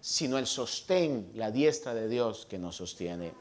Sino 0.00 0.38
el 0.38 0.46
sostén, 0.46 1.30
la 1.34 1.50
diestra 1.50 1.92
de 1.92 2.08
Dios 2.08 2.46
que 2.46 2.58
nos 2.58 2.76
sostiene. 2.76 3.34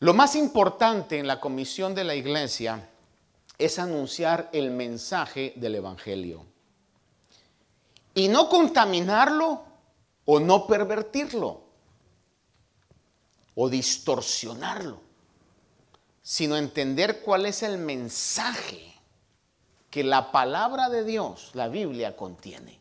Lo 0.00 0.12
más 0.12 0.34
importante 0.34 1.18
en 1.18 1.28
la 1.28 1.38
comisión 1.38 1.94
de 1.94 2.02
la 2.02 2.16
iglesia 2.16 2.90
es 3.58 3.78
anunciar 3.78 4.50
el 4.52 4.72
mensaje 4.72 5.52
del 5.54 5.76
Evangelio. 5.76 6.44
Y 8.12 8.26
no 8.26 8.48
contaminarlo 8.48 9.62
o 10.24 10.40
no 10.40 10.66
pervertirlo 10.66 11.63
o 13.54 13.68
distorsionarlo, 13.68 15.00
sino 16.22 16.56
entender 16.56 17.20
cuál 17.20 17.46
es 17.46 17.62
el 17.62 17.78
mensaje 17.78 18.94
que 19.90 20.02
la 20.02 20.32
palabra 20.32 20.88
de 20.88 21.04
Dios, 21.04 21.50
la 21.54 21.68
Biblia, 21.68 22.16
contiene. 22.16 22.80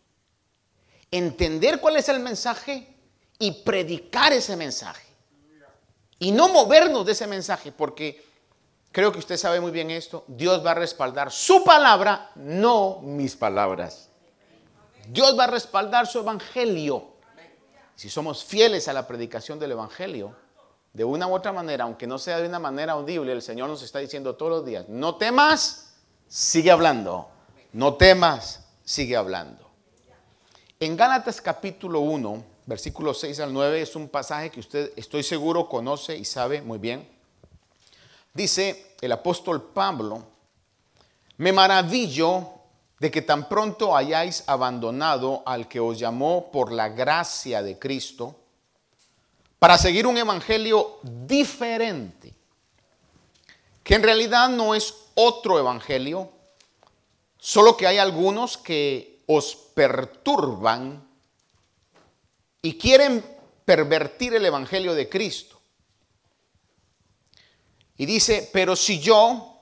Entender 1.12 1.80
cuál 1.80 1.98
es 1.98 2.10
el 2.10 2.20
mensaje 2.20 2.96
y 3.38 3.52
predicar 3.64 4.34
ese 4.34 4.56
mensaje. 4.56 5.06
Y 6.18 6.32
no 6.32 6.50
movernos 6.50 7.06
de 7.06 7.12
ese 7.12 7.28
mensaje, 7.28 7.72
porque 7.72 8.26
creo 8.92 9.12
que 9.12 9.20
usted 9.20 9.38
sabe 9.38 9.60
muy 9.60 9.72
bien 9.72 9.92
esto, 9.92 10.24
Dios 10.28 10.66
va 10.66 10.72
a 10.72 10.76
respaldar 10.76 11.32
su 11.32 11.64
palabra, 11.64 12.32
no 12.36 13.00
mis 13.02 13.36
palabras. 13.36 14.10
Dios 15.08 15.38
va 15.38 15.44
a 15.44 15.48
respaldar 15.48 16.08
su 16.08 16.20
evangelio. 16.20 17.14
Si 17.96 18.10
somos 18.10 18.44
fieles 18.44 18.88
a 18.88 18.94
la 18.94 19.06
predicación 19.06 19.60
del 19.60 19.74
evangelio, 19.74 20.36
de 20.94 21.04
una 21.04 21.26
u 21.28 21.34
otra 21.34 21.52
manera, 21.52 21.86
aunque 21.86 22.06
no 22.06 22.20
sea 22.20 22.38
de 22.40 22.48
una 22.48 22.60
manera 22.60 22.94
audible, 22.94 23.32
el 23.32 23.42
Señor 23.42 23.68
nos 23.68 23.82
está 23.82 23.98
diciendo 23.98 24.36
todos 24.36 24.52
los 24.52 24.66
días, 24.66 24.88
no 24.88 25.16
temas, 25.16 25.96
sigue 26.28 26.70
hablando. 26.70 27.30
No 27.74 27.96
temas, 27.96 28.64
sigue 28.84 29.16
hablando. 29.16 29.68
En 30.80 30.96
Gálatas 30.96 31.42
capítulo 31.42 32.02
1, 32.02 32.44
versículos 32.68 33.20
6 33.22 33.40
al 33.40 33.52
9, 33.52 33.82
es 33.82 33.96
un 33.96 34.08
pasaje 34.08 34.52
que 34.52 34.60
usted 34.60 34.94
estoy 34.96 35.24
seguro 35.24 35.68
conoce 35.68 36.16
y 36.16 36.26
sabe 36.26 36.62
muy 36.62 36.78
bien. 36.78 37.10
Dice 38.32 38.96
el 39.02 39.12
apóstol 39.12 39.64
Pablo, 39.74 40.24
me 41.38 41.52
maravillo 41.52 42.50
de 43.00 43.10
que 43.10 43.24
tan 43.24 43.50
pronto 43.50 43.98
hayáis 43.98 44.44
abandonado 44.46 45.42
al 45.48 45.68
que 45.68 45.80
os 45.80 45.98
llamó 45.98 46.52
por 46.52 46.72
la 46.72 46.90
gracia 46.90 47.64
de 47.64 47.80
Cristo 47.80 48.36
para 49.64 49.78
seguir 49.78 50.06
un 50.06 50.18
evangelio 50.18 51.00
diferente, 51.04 52.34
que 53.82 53.96
en 53.96 54.04
realidad 54.04 54.50
no 54.50 54.76
es 54.76 54.94
otro 55.16 55.58
evangelio, 55.58 56.30
solo 57.38 57.78
que 57.78 57.88
hay 57.88 57.98
algunos 57.98 58.58
que 58.58 59.24
os 59.26 59.56
perturban 59.56 61.08
y 62.62 62.78
quieren 62.78 63.24
pervertir 63.64 64.34
el 64.34 64.46
evangelio 64.46 64.94
de 64.96 65.08
Cristo. 65.08 65.62
Y 67.96 68.06
dice, 68.06 68.50
pero 68.52 68.76
si 68.76 69.00
yo, 69.00 69.62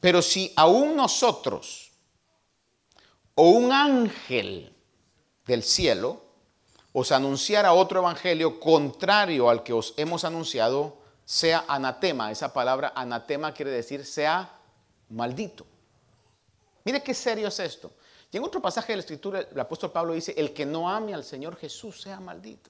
pero 0.00 0.22
si 0.22 0.52
aún 0.56 0.96
nosotros 0.96 1.92
o 3.36 3.50
un 3.50 3.70
ángel 3.70 4.74
del 5.46 5.62
cielo, 5.62 6.27
os 6.98 7.12
anunciara 7.12 7.72
otro 7.72 8.00
evangelio 8.00 8.58
contrario 8.58 9.48
al 9.48 9.62
que 9.62 9.72
os 9.72 9.94
hemos 9.96 10.24
anunciado, 10.24 10.98
sea 11.24 11.64
anatema. 11.68 12.32
Esa 12.32 12.52
palabra 12.52 12.92
anatema 12.96 13.54
quiere 13.54 13.70
decir 13.70 14.04
sea 14.04 14.50
maldito. 15.10 15.64
Mire 16.84 17.02
qué 17.02 17.14
serio 17.14 17.48
es 17.48 17.60
esto. 17.60 17.92
Y 18.32 18.36
en 18.36 18.42
otro 18.42 18.60
pasaje 18.60 18.92
de 18.92 18.96
la 18.96 19.00
escritura, 19.00 19.40
el 19.40 19.60
apóstol 19.60 19.92
Pablo 19.92 20.12
dice, 20.12 20.34
el 20.36 20.52
que 20.52 20.66
no 20.66 20.90
ame 20.90 21.14
al 21.14 21.22
Señor 21.22 21.56
Jesús 21.56 22.00
sea 22.00 22.18
maldito. 22.18 22.68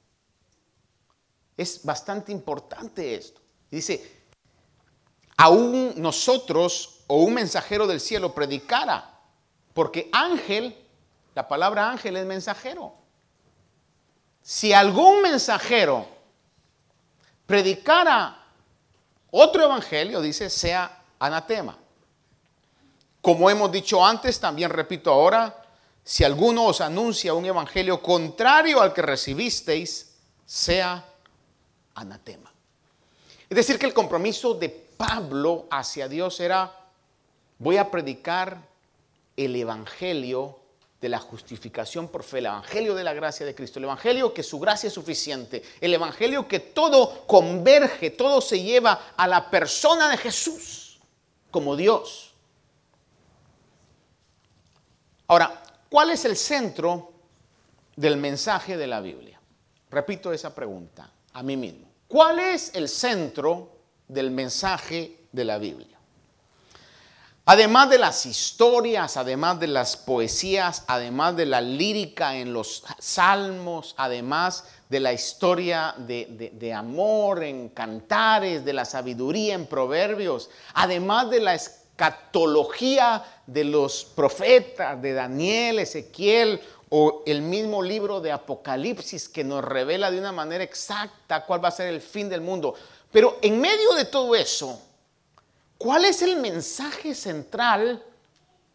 Es 1.56 1.84
bastante 1.84 2.30
importante 2.30 3.14
esto. 3.14 3.40
Dice, 3.70 4.26
aún 5.36 5.94
nosotros 5.96 7.04
o 7.06 7.22
un 7.22 7.34
mensajero 7.34 7.86
del 7.86 8.00
cielo 8.00 8.34
predicara, 8.34 9.18
porque 9.72 10.10
ángel, 10.12 10.76
la 11.34 11.48
palabra 11.48 11.90
ángel 11.90 12.16
es 12.16 12.26
mensajero. 12.26 13.07
Si 14.48 14.72
algún 14.72 15.20
mensajero 15.20 16.06
predicara 17.44 18.46
otro 19.30 19.64
evangelio, 19.64 20.22
dice, 20.22 20.48
sea 20.48 21.02
anatema. 21.18 21.76
Como 23.20 23.50
hemos 23.50 23.70
dicho 23.70 24.02
antes, 24.02 24.40
también 24.40 24.70
repito 24.70 25.12
ahora, 25.12 25.54
si 26.02 26.24
alguno 26.24 26.64
os 26.64 26.80
anuncia 26.80 27.34
un 27.34 27.44
evangelio 27.44 28.00
contrario 28.00 28.80
al 28.80 28.94
que 28.94 29.02
recibisteis, 29.02 30.14
sea 30.46 31.04
anatema. 31.94 32.50
Es 33.50 33.54
decir, 33.54 33.78
que 33.78 33.84
el 33.84 33.92
compromiso 33.92 34.54
de 34.54 34.70
Pablo 34.70 35.66
hacia 35.70 36.08
Dios 36.08 36.40
era, 36.40 36.74
voy 37.58 37.76
a 37.76 37.90
predicar 37.90 38.62
el 39.36 39.54
evangelio 39.56 40.57
de 41.00 41.08
la 41.08 41.18
justificación 41.18 42.08
por 42.08 42.24
fe, 42.24 42.38
el 42.38 42.46
Evangelio 42.46 42.94
de 42.94 43.04
la 43.04 43.14
gracia 43.14 43.46
de 43.46 43.54
Cristo, 43.54 43.78
el 43.78 43.84
Evangelio 43.84 44.34
que 44.34 44.42
su 44.42 44.58
gracia 44.58 44.88
es 44.88 44.92
suficiente, 44.92 45.62
el 45.80 45.94
Evangelio 45.94 46.48
que 46.48 46.60
todo 46.60 47.26
converge, 47.26 48.10
todo 48.10 48.40
se 48.40 48.60
lleva 48.62 49.12
a 49.16 49.26
la 49.28 49.48
persona 49.48 50.08
de 50.10 50.16
Jesús 50.16 50.98
como 51.50 51.76
Dios. 51.76 52.34
Ahora, 55.28 55.62
¿cuál 55.88 56.10
es 56.10 56.24
el 56.24 56.36
centro 56.36 57.12
del 57.94 58.16
mensaje 58.16 58.76
de 58.76 58.86
la 58.86 59.00
Biblia? 59.00 59.40
Repito 59.90 60.32
esa 60.32 60.54
pregunta 60.54 61.10
a 61.32 61.42
mí 61.42 61.56
mismo. 61.56 61.86
¿Cuál 62.08 62.38
es 62.38 62.74
el 62.74 62.88
centro 62.88 63.70
del 64.08 64.30
mensaje 64.30 65.26
de 65.30 65.44
la 65.44 65.58
Biblia? 65.58 65.97
Además 67.50 67.88
de 67.88 67.96
las 67.96 68.26
historias, 68.26 69.16
además 69.16 69.58
de 69.58 69.68
las 69.68 69.96
poesías, 69.96 70.84
además 70.86 71.34
de 71.34 71.46
la 71.46 71.62
lírica 71.62 72.36
en 72.36 72.52
los 72.52 72.84
salmos, 72.98 73.94
además 73.96 74.64
de 74.90 75.00
la 75.00 75.14
historia 75.14 75.94
de, 75.96 76.74
amor 76.76 77.42
en 77.42 77.70
cantares, 77.70 78.66
de 78.66 78.74
la 78.74 78.84
sabiduría 78.84 79.54
en 79.54 79.64
proverbios, 79.64 80.50
además 80.74 81.30
de 81.30 81.40
la 81.40 81.54
escatología 81.54 83.24
de 83.46 83.64
los 83.64 84.04
profetas, 84.04 85.00
de 85.00 85.14
Daniel, 85.14 85.78
Ezequiel 85.78 86.60
o 86.90 87.22
el 87.24 87.40
mismo 87.40 87.82
libro 87.82 88.20
de 88.20 88.30
Apocalipsis 88.30 89.26
que 89.26 89.42
nos 89.42 89.64
revela 89.64 90.10
de 90.10 90.18
una 90.18 90.32
manera 90.32 90.64
exacta 90.64 91.46
cuál 91.46 91.64
va 91.64 91.68
a 91.68 91.70
ser 91.70 91.86
el 91.86 92.02
fin 92.02 92.28
del 92.28 92.42
mundo. 92.42 92.74
Pero 93.10 93.38
en 93.40 93.58
medio 93.58 93.94
de 93.94 94.04
todo 94.04 94.36
eso, 94.36 94.82
¿Cuál 95.78 96.04
es 96.04 96.22
el 96.22 96.36
mensaje 96.40 97.14
central 97.14 98.04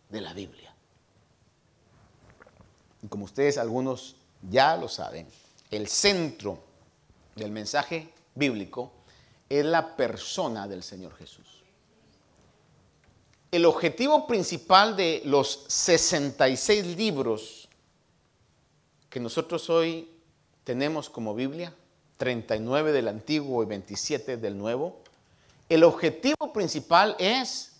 de 0.10 0.22
la 0.22 0.34
Biblia? 0.34 0.74
Y 3.02 3.08
como 3.08 3.26
ustedes 3.26 3.58
algunos 3.58 4.16
ya 4.50 4.78
lo 4.78 4.88
saben, 4.88 5.28
el 5.70 5.89
centro 5.89 6.60
del 7.36 7.52
mensaje 7.52 8.13
bíblico 8.34 8.94
es 9.50 9.66
la 9.66 9.98
persona 9.98 10.66
del 10.68 10.82
Señor 10.82 11.13
Jesús. 11.16 11.62
El 13.52 13.66
objetivo 13.66 14.26
principal 14.26 14.96
de 14.96 15.22
los 15.26 15.66
66 15.68 16.98
libros 16.98 17.68
que 19.10 19.20
nosotros 19.20 19.70
hoy 19.70 20.10
tenemos 20.63 21.10
como 21.10 21.36
Biblia, 21.36 21.76
39 22.18 22.94
del 22.94 23.10
Antiguo 23.10 23.62
y 23.62 23.66
27 23.66 24.38
del 24.38 24.58
Nuevo, 24.58 25.03
el 25.74 25.84
objetivo 25.84 26.54
principal 26.54 27.16
es 27.18 27.72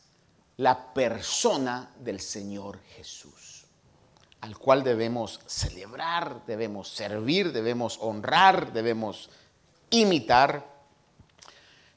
la 0.58 0.95
persona 0.95 1.91
del 1.99 2.19
Señor 2.19 2.79
Jesús, 2.95 3.65
al 4.41 4.58
cual 4.58 4.84
debemos 4.84 5.39
celebrar, 5.45 6.43
debemos 6.47 6.89
servir, 6.89 7.51
debemos 7.51 7.99
honrar, 8.01 8.73
debemos 8.73 9.29
imitar. 9.91 10.65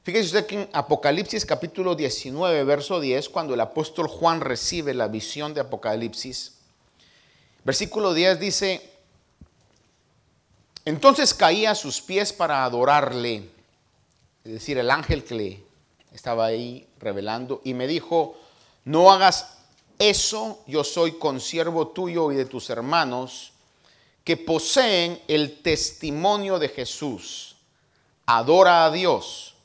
Fíjese 0.03 0.25
usted 0.25 0.45
que 0.45 0.61
en 0.61 0.69
Apocalipsis 0.71 1.47
capítulo 1.47 1.95
19, 1.95 2.63
verso 2.63 2.99
10, 2.99 3.29
cuando 3.29 3.55
el 3.55 3.61
apóstol 3.61 4.07
Juan 4.07 4.41
recibe 4.41 4.93
la 4.93 5.07
visión 5.07 5.55
de 5.55 5.61
Apocalipsis, 5.61 6.59
versículo 7.63 8.13
10 8.13 8.39
dice, 8.39 8.87
entonces 10.85 11.33
caía 11.33 11.71
a 11.71 11.75
sus 11.75 12.01
pies 12.01 12.31
para 12.33 12.63
adorarle, 12.65 13.49
es 14.45 14.51
decir, 14.51 14.77
el 14.77 14.91
ángel 14.91 15.23
que 15.23 15.33
le 15.33 15.66
estaba 16.17 16.47
ahí 16.47 16.87
revelando, 16.99 17.61
y 17.63 17.73
me 17.73 17.87
dijo, 17.87 18.35
no 18.85 19.11
hagas 19.11 19.59
eso, 19.99 20.63
yo 20.67 20.83
soy 20.83 21.13
consiervo 21.13 21.89
tuyo 21.89 22.31
y 22.31 22.35
de 22.35 22.45
tus 22.45 22.69
hermanos 22.69 23.53
que 24.23 24.35
poseen 24.35 25.21
el 25.27 25.61
testimonio 25.61 26.59
de 26.59 26.69
Jesús. 26.69 27.55
Adora 28.25 28.85
a 28.85 28.91
Dios, 28.91 29.55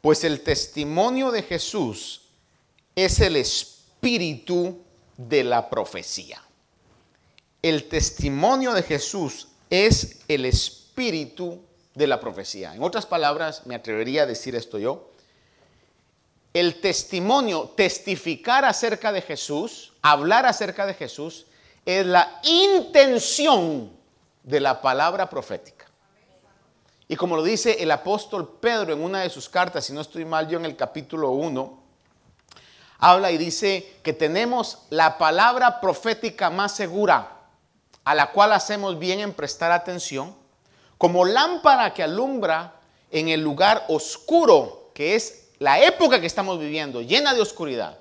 pues 0.00 0.24
el 0.24 0.40
testimonio 0.40 1.30
de 1.30 1.42
Jesús 1.42 2.22
es 2.96 3.20
el 3.20 3.36
espíritu 3.36 4.82
de 5.16 5.44
la 5.44 5.70
profecía. 5.70 6.42
El 7.62 7.88
testimonio 7.88 8.72
de 8.72 8.82
Jesús 8.82 9.48
es 9.70 10.20
el 10.26 10.46
espíritu 10.46 11.60
de 11.94 12.06
la 12.06 12.18
profecía. 12.18 12.74
En 12.74 12.82
otras 12.82 13.06
palabras, 13.06 13.66
me 13.66 13.74
atrevería 13.74 14.22
a 14.22 14.26
decir 14.26 14.56
esto 14.56 14.78
yo, 14.78 15.11
el 16.52 16.80
testimonio, 16.80 17.72
testificar 17.76 18.64
acerca 18.64 19.10
de 19.12 19.22
Jesús, 19.22 19.92
hablar 20.02 20.46
acerca 20.46 20.86
de 20.86 20.94
Jesús, 20.94 21.46
es 21.84 22.06
la 22.06 22.40
intención 22.44 23.92
de 24.42 24.60
la 24.60 24.80
palabra 24.80 25.30
profética. 25.30 25.86
Y 27.08 27.16
como 27.16 27.36
lo 27.36 27.42
dice 27.42 27.82
el 27.82 27.90
apóstol 27.90 28.58
Pedro 28.60 28.92
en 28.92 29.02
una 29.02 29.20
de 29.20 29.30
sus 29.30 29.48
cartas, 29.48 29.84
si 29.84 29.92
no 29.92 30.00
estoy 30.00 30.24
mal 30.24 30.48
yo 30.48 30.58
en 30.58 30.64
el 30.64 30.76
capítulo 30.76 31.30
1, 31.30 31.82
habla 32.98 33.30
y 33.32 33.38
dice 33.38 33.98
que 34.02 34.12
tenemos 34.12 34.86
la 34.90 35.18
palabra 35.18 35.80
profética 35.80 36.50
más 36.50 36.74
segura, 36.74 37.40
a 38.04 38.14
la 38.14 38.30
cual 38.32 38.52
hacemos 38.52 38.98
bien 38.98 39.20
en 39.20 39.32
prestar 39.32 39.72
atención, 39.72 40.34
como 40.98 41.24
lámpara 41.24 41.92
que 41.94 42.02
alumbra 42.02 42.76
en 43.10 43.28
el 43.28 43.40
lugar 43.40 43.84
oscuro, 43.88 44.90
que 44.94 45.14
es 45.14 45.41
la 45.62 45.80
época 45.80 46.20
que 46.20 46.26
estamos 46.26 46.58
viviendo, 46.58 47.02
llena 47.02 47.34
de 47.34 47.40
oscuridad, 47.40 47.96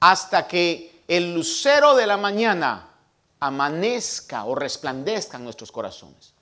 hasta 0.00 0.48
que 0.48 1.02
el 1.06 1.32
lucero 1.32 1.94
de 1.94 2.04
la 2.04 2.16
mañana 2.16 2.88
amanezca 3.38 4.44
o 4.44 4.56
resplandezca 4.56 5.36
en 5.36 5.44
nuestros 5.44 5.70
corazones. 5.70 6.32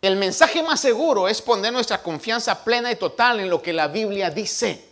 El 0.00 0.14
mensaje 0.14 0.62
más 0.62 0.78
seguro 0.78 1.26
es 1.26 1.42
poner 1.42 1.72
nuestra 1.72 2.00
confianza 2.00 2.62
plena 2.62 2.92
y 2.92 2.94
total 2.96 3.40
en 3.40 3.50
lo 3.50 3.60
que 3.60 3.72
la 3.72 3.88
Biblia 3.88 4.30
dice. 4.30 4.88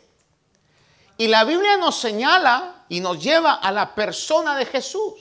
Y 1.16 1.28
la 1.28 1.44
Biblia 1.44 1.76
nos 1.76 1.96
señala 1.96 2.86
y 2.88 2.98
nos 2.98 3.22
lleva 3.22 3.54
a 3.54 3.70
la 3.70 3.94
persona 3.94 4.56
de 4.56 4.66
Jesús. 4.66 5.14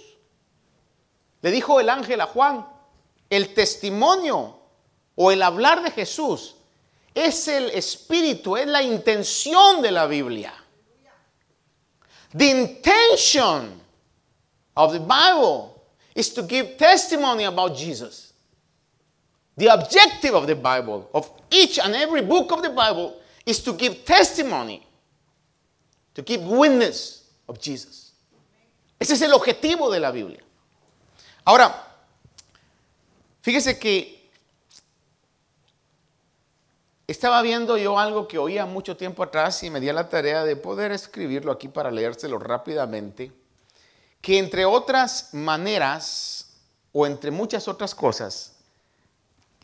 Le 1.43 1.51
dijo 1.51 1.79
el 1.79 1.91
ángel 1.91 2.21
a 2.21 2.25
Juan, 2.25 2.67
el 3.29 3.53
testimonio 3.53 4.57
o 5.15 5.29
el 5.29 5.43
hablar 5.43 5.83
de 5.83 5.91
Jesús 5.91 6.55
es 7.13 7.47
el 7.47 7.69
espíritu, 7.71 8.57
es 8.57 8.67
la 8.67 8.81
intención 8.81 9.81
de 9.81 9.91
la 9.91 10.07
Biblia. 10.07 10.53
The 12.33 12.49
intention 12.49 13.79
of 14.75 14.93
the 14.93 14.99
Bible 14.99 15.81
is 16.15 16.33
to 16.33 16.43
give 16.43 16.77
testimony 16.77 17.43
about 17.43 17.75
Jesus. 17.75 18.33
The 19.55 19.67
objective 19.67 20.33
of 20.33 20.47
the 20.47 20.55
Bible, 20.55 21.09
of 21.13 21.29
each 21.51 21.77
and 21.77 21.93
every 21.93 22.21
book 22.21 22.51
of 22.51 22.63
the 22.63 22.71
Bible, 22.71 23.19
is 23.45 23.59
to 23.63 23.73
give 23.73 24.03
testimony, 24.03 24.85
to 26.15 26.23
give 26.23 26.41
witness 26.41 27.23
of 27.47 27.59
Jesus. 27.59 28.13
Ese 28.99 29.11
es 29.11 29.21
el 29.21 29.37
objetivo 29.37 29.91
de 29.91 29.99
la 29.99 30.11
Biblia. 30.11 30.39
Ahora, 31.45 31.71
fíjese 33.43 33.77
que 33.77 34.22
estaba 37.13 37.43
viendo 37.43 37.77
yo 37.77 37.99
algo 37.99 38.27
que 38.27 38.39
oía 38.39 38.65
mucho 38.65 38.97
tiempo 38.97 39.21
atrás 39.21 39.61
y 39.61 39.69
me 39.69 39.79
di 39.79 39.91
la 39.91 40.09
tarea 40.09 40.43
de 40.43 40.55
poder 40.55 40.91
escribirlo 40.91 41.51
aquí 41.51 41.67
para 41.67 41.91
leérselo 41.91 42.39
rápidamente, 42.39 43.31
que 44.19 44.39
entre 44.39 44.65
otras 44.65 45.31
maneras 45.31 46.57
o 46.91 47.05
entre 47.05 47.29
muchas 47.29 47.67
otras 47.67 47.93
cosas, 47.93 48.55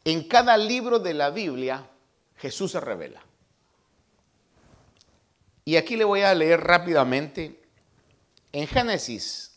en 0.05 0.27
cada 0.27 0.57
libro 0.57 0.99
de 0.99 1.15
la 1.15 1.31
Biblia 1.31 1.89
Jesús 2.37 2.71
se 2.71 2.79
revela. 2.79 3.23
Y 5.65 5.75
aquí 5.75 5.95
le 5.97 6.03
voy 6.03 6.21
a 6.21 6.35
leer 6.35 6.61
rápidamente. 6.61 7.63
En 8.51 8.67
Génesis, 8.67 9.55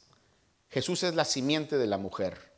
Jesús 0.70 1.02
es 1.02 1.14
la 1.14 1.26
simiente 1.26 1.76
de 1.76 1.86
la 1.86 1.98
mujer. 1.98 2.51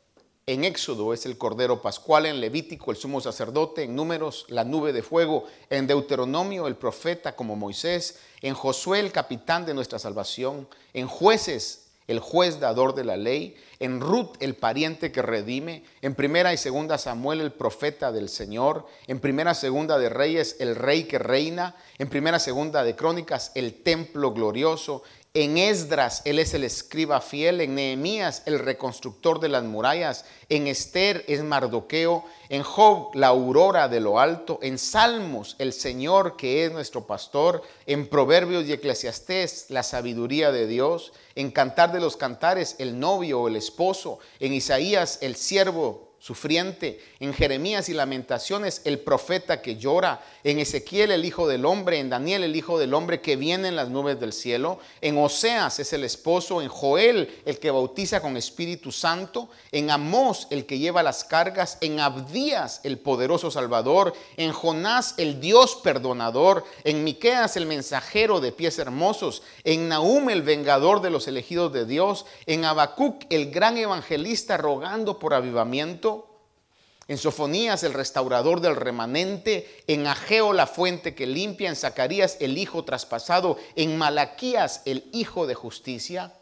En 0.47 0.63
Éxodo 0.63 1.11
es 1.11 1.25
el 1.25 1.39
Cordero 1.39 1.81
Pascual, 1.81 2.27
en 2.27 2.39
Levítico 2.39 2.91
el 2.91 2.97
sumo 2.97 3.19
sacerdote, 3.19 3.81
en 3.81 3.95
Números 3.95 4.45
la 4.47 4.63
nube 4.63 4.93
de 4.93 5.01
fuego, 5.01 5.45
en 5.71 5.87
Deuteronomio 5.87 6.67
el 6.67 6.75
profeta 6.75 7.35
como 7.35 7.55
Moisés, 7.55 8.19
en 8.43 8.53
Josué 8.53 8.99
el 8.99 9.11
capitán 9.11 9.65
de 9.65 9.73
nuestra 9.73 9.97
salvación, 9.97 10.67
en 10.93 11.07
Jueces 11.07 11.85
el 12.07 12.19
juez 12.19 12.59
dador 12.59 12.93
de 12.93 13.03
la 13.03 13.17
ley, 13.17 13.55
en 13.79 13.99
Ruth 13.99 14.35
el 14.39 14.55
pariente 14.55 15.11
que 15.11 15.23
redime, 15.23 15.83
en 16.03 16.13
primera 16.13 16.53
y 16.53 16.57
segunda 16.57 16.99
Samuel 16.99 17.41
el 17.41 17.51
profeta 17.51 18.11
del 18.11 18.29
Señor, 18.29 18.85
en 19.07 19.19
primera 19.19 19.55
segunda 19.55 19.97
de 19.97 20.09
Reyes 20.09 20.57
el 20.59 20.75
rey 20.75 21.05
que 21.05 21.17
reina, 21.17 21.75
en 21.97 22.07
primera 22.07 22.37
segunda 22.37 22.83
de 22.83 22.95
Crónicas 22.95 23.51
el 23.55 23.81
templo 23.81 24.33
glorioso, 24.33 25.01
en 25.35 25.57
Esdras 25.57 26.21
él 26.23 26.39
es 26.39 26.53
el 26.53 26.63
escriba 26.63 27.19
fiel, 27.19 27.59
en 27.59 27.75
Nehemías 27.75 28.41
el 28.45 28.57
reconstructor 28.57 29.41
de 29.41 29.49
las 29.49 29.65
murallas, 29.65 30.23
en 30.47 30.65
Esther 30.65 31.25
es 31.27 31.43
Mardoqueo, 31.43 32.23
en 32.47 32.63
Job 32.63 33.13
la 33.15 33.27
aurora 33.27 33.89
de 33.89 33.99
lo 33.99 34.21
alto, 34.21 34.59
en 34.61 34.77
Salmos 34.77 35.57
el 35.59 35.73
Señor 35.73 36.37
que 36.37 36.63
es 36.63 36.71
nuestro 36.71 37.05
pastor, 37.05 37.63
en 37.85 38.07
Proverbios 38.07 38.65
y 38.65 38.71
Eclesiastés 38.71 39.65
la 39.69 39.83
sabiduría 39.83 40.53
de 40.53 40.67
Dios, 40.67 41.11
en 41.35 41.51
Cantar 41.51 41.91
de 41.91 41.99
los 41.99 42.15
Cantares 42.15 42.77
el 42.79 42.97
novio 42.97 43.41
o 43.41 43.47
el 43.49 43.57
esposo, 43.57 44.19
en 44.39 44.53
Isaías 44.53 45.19
el 45.21 45.35
siervo 45.35 46.04
sufriente, 46.25 46.99
en 47.19 47.35
Jeremías 47.35 47.87
y 47.87 47.93
Lamentaciones 47.93 48.81
el 48.85 48.97
profeta 48.97 49.61
que 49.61 49.75
llora, 49.75 50.25
en 50.43 50.57
Ezequiel 50.57 51.11
el 51.11 51.23
hijo 51.23 51.47
del 51.47 51.65
hombre, 51.65 51.99
en 51.99 52.09
Daniel 52.09 52.43
el 52.43 52.55
hijo 52.55 52.79
del 52.79 52.95
hombre 52.95 53.21
que 53.21 53.35
viene 53.35 53.67
en 53.67 53.75
las 53.75 53.89
nubes 53.89 54.19
del 54.19 54.33
cielo, 54.33 54.79
en 55.01 55.19
Oseas 55.19 55.77
es 55.77 55.93
el 55.93 56.03
esposo, 56.03 56.63
en 56.63 56.67
Joel 56.67 57.29
el 57.45 57.59
que 57.59 57.69
bautiza 57.69 58.21
con 58.21 58.37
Espíritu 58.37 58.91
Santo, 58.91 59.49
en 59.71 59.91
Amós 59.91 60.47
el 60.49 60.65
que 60.65 60.79
lleva 60.79 61.03
las 61.03 61.23
cargas, 61.25 61.77
en 61.81 61.99
Abdías 61.99 62.81
el 62.83 62.97
poderoso 62.97 63.51
Salvador, 63.51 64.15
en 64.35 64.51
Jonás 64.51 65.13
el 65.17 65.39
Dios 65.39 65.75
perdonador, 65.83 66.65
en 66.85 67.03
Miqueas 67.03 67.55
el 67.55 67.67
mensajero 67.67 68.39
de 68.39 68.51
pies 68.51 68.79
hermosos, 68.79 69.43
en 69.63 69.89
Nahum 69.89 70.31
el 70.31 70.41
vengador 70.41 71.03
de 71.03 71.11
los 71.11 71.27
elegidos 71.27 71.71
de 71.71 71.85
Dios, 71.85 72.25
en 72.47 72.65
Habacuc 72.65 73.25
el 73.29 73.51
gran 73.51 73.77
evangelista 73.77 74.57
rogando 74.57 75.19
por 75.19 75.35
avivamiento, 75.35 76.14
en 77.07 77.17
Sofonías 77.17 77.83
el 77.83 77.93
restaurador 77.93 78.61
del 78.61 78.75
remanente, 78.75 79.83
en 79.87 80.07
Ageo 80.07 80.53
la 80.53 80.67
fuente 80.67 81.13
que 81.13 81.27
limpia, 81.27 81.69
en 81.69 81.75
Zacarías 81.75 82.37
el 82.39 82.57
hijo 82.57 82.83
traspasado, 82.83 83.57
en 83.75 83.97
Malaquías 83.97 84.81
el 84.85 85.09
hijo 85.13 85.45
de 85.45 85.55
justicia. 85.55 86.33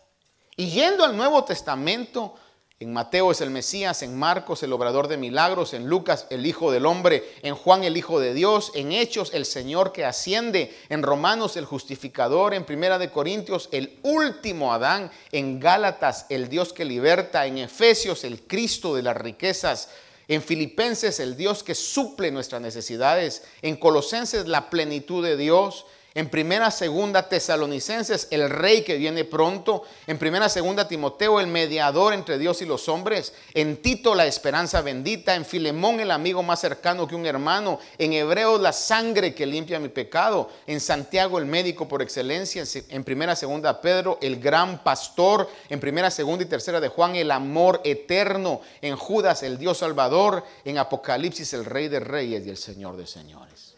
Y 0.56 0.70
yendo 0.70 1.04
al 1.04 1.18
Nuevo 1.18 1.44
Testamento, 1.44 2.36
en 2.80 2.92
Mateo 2.92 3.32
es 3.32 3.40
el 3.40 3.50
Mesías, 3.50 4.04
en 4.04 4.18
Marcos 4.18 4.62
el 4.62 4.74
obrador 4.74 5.08
de 5.08 5.16
milagros, 5.16 5.74
en 5.74 5.88
Lucas 5.88 6.28
el 6.30 6.46
Hijo 6.46 6.72
del 6.72 6.86
Hombre, 6.86 7.24
en 7.42 7.56
Juan 7.56 7.86
el 7.86 7.96
Hijo 7.96 8.20
de 8.20 8.34
Dios, 8.34 8.72
en 8.76 8.92
Hechos 8.92 9.34
el 9.34 9.46
Señor 9.46 9.94
que 9.94 10.04
asciende, 10.04 10.76
en 10.90 11.02
Romanos 11.02 11.56
el 11.56 11.64
justificador, 11.64 12.54
en 12.54 12.66
Primera 12.66 13.00
de 13.00 13.10
Corintios 13.10 13.70
el 13.72 14.00
último 14.04 14.74
Adán, 14.74 15.12
en 15.32 15.62
Gálatas 15.62 16.26
el 16.28 16.50
Dios 16.50 16.74
que 16.74 16.84
liberta, 16.84 17.46
en 17.46 17.60
Efesios 17.60 18.26
el 18.26 18.42
Cristo 18.42 18.96
de 18.96 19.04
las 19.04 19.16
riquezas, 19.16 19.90
en 20.28 20.42
Filipenses 20.42 21.20
el 21.20 21.36
Dios 21.36 21.64
que 21.64 21.76
suple 21.76 22.32
nuestras 22.32 22.62
necesidades. 22.62 23.44
En 23.62 23.76
Colosenses 23.76 24.48
la 24.48 24.70
plenitud 24.70 25.24
de 25.24 25.38
Dios. 25.38 25.86
En 26.16 26.30
primera, 26.30 26.70
segunda 26.70 27.28
Tesalonicenses, 27.28 28.28
el 28.30 28.48
rey 28.48 28.84
que 28.84 28.98
viene 28.98 29.26
pronto. 29.26 29.82
En 30.06 30.20
primera, 30.20 30.48
segunda 30.48 30.88
Timoteo, 30.88 31.40
el 31.40 31.48
mediador 31.48 32.14
entre 32.14 32.38
Dios 32.38 32.62
y 32.62 32.66
los 32.66 32.88
hombres. 32.88 33.34
En 33.56 33.78
Tito, 33.82 34.14
la 34.14 34.28
esperanza 34.28 34.82
bendita. 34.82 35.34
En 35.34 35.44
Filemón, 35.44 36.00
el 36.00 36.12
amigo 36.12 36.44
más 36.44 36.60
cercano 36.60 37.08
que 37.08 37.16
un 37.16 37.26
hermano. 37.26 37.80
En 37.98 38.14
Hebreos, 38.14 38.62
la 38.62 38.74
sangre 38.74 39.34
que 39.34 39.48
limpia 39.48 39.80
mi 39.80 39.90
pecado. 39.90 40.52
En 40.68 40.80
Santiago, 40.80 41.40
el 41.40 41.48
médico 41.48 41.88
por 41.88 42.04
excelencia. 42.04 42.64
En 42.90 43.04
primera, 43.04 43.36
segunda 43.36 43.82
Pedro, 43.82 44.20
el 44.22 44.40
gran 44.40 44.84
pastor. 44.84 45.50
En 45.68 45.80
primera, 45.80 46.12
segunda 46.12 46.44
y 46.44 46.48
tercera 46.48 46.80
de 46.80 46.90
Juan, 46.90 47.16
el 47.16 47.32
amor 47.32 47.82
eterno. 47.84 48.62
En 48.84 48.98
Judas, 48.98 49.42
el 49.42 49.58
Dios 49.58 49.80
salvador. 49.80 50.44
En 50.64 50.78
Apocalipsis, 50.78 51.54
el 51.54 51.66
rey 51.66 51.88
de 51.88 52.00
reyes 52.00 52.46
y 52.46 52.52
el 52.52 52.58
Señor 52.58 52.98
de 52.98 53.08
señores. 53.08 53.73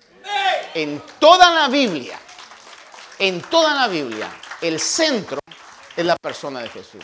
En 0.76 1.02
toda 1.20 1.50
la 1.56 1.68
Biblia 1.68 2.20
en 3.20 3.42
toda 3.42 3.74
la 3.74 3.88
Biblia, 3.88 4.30
el 4.62 4.80
centro 4.80 5.40
es 5.96 6.06
la 6.06 6.18
persona 6.18 6.62
de 6.62 6.70
Jesús. 6.70 7.04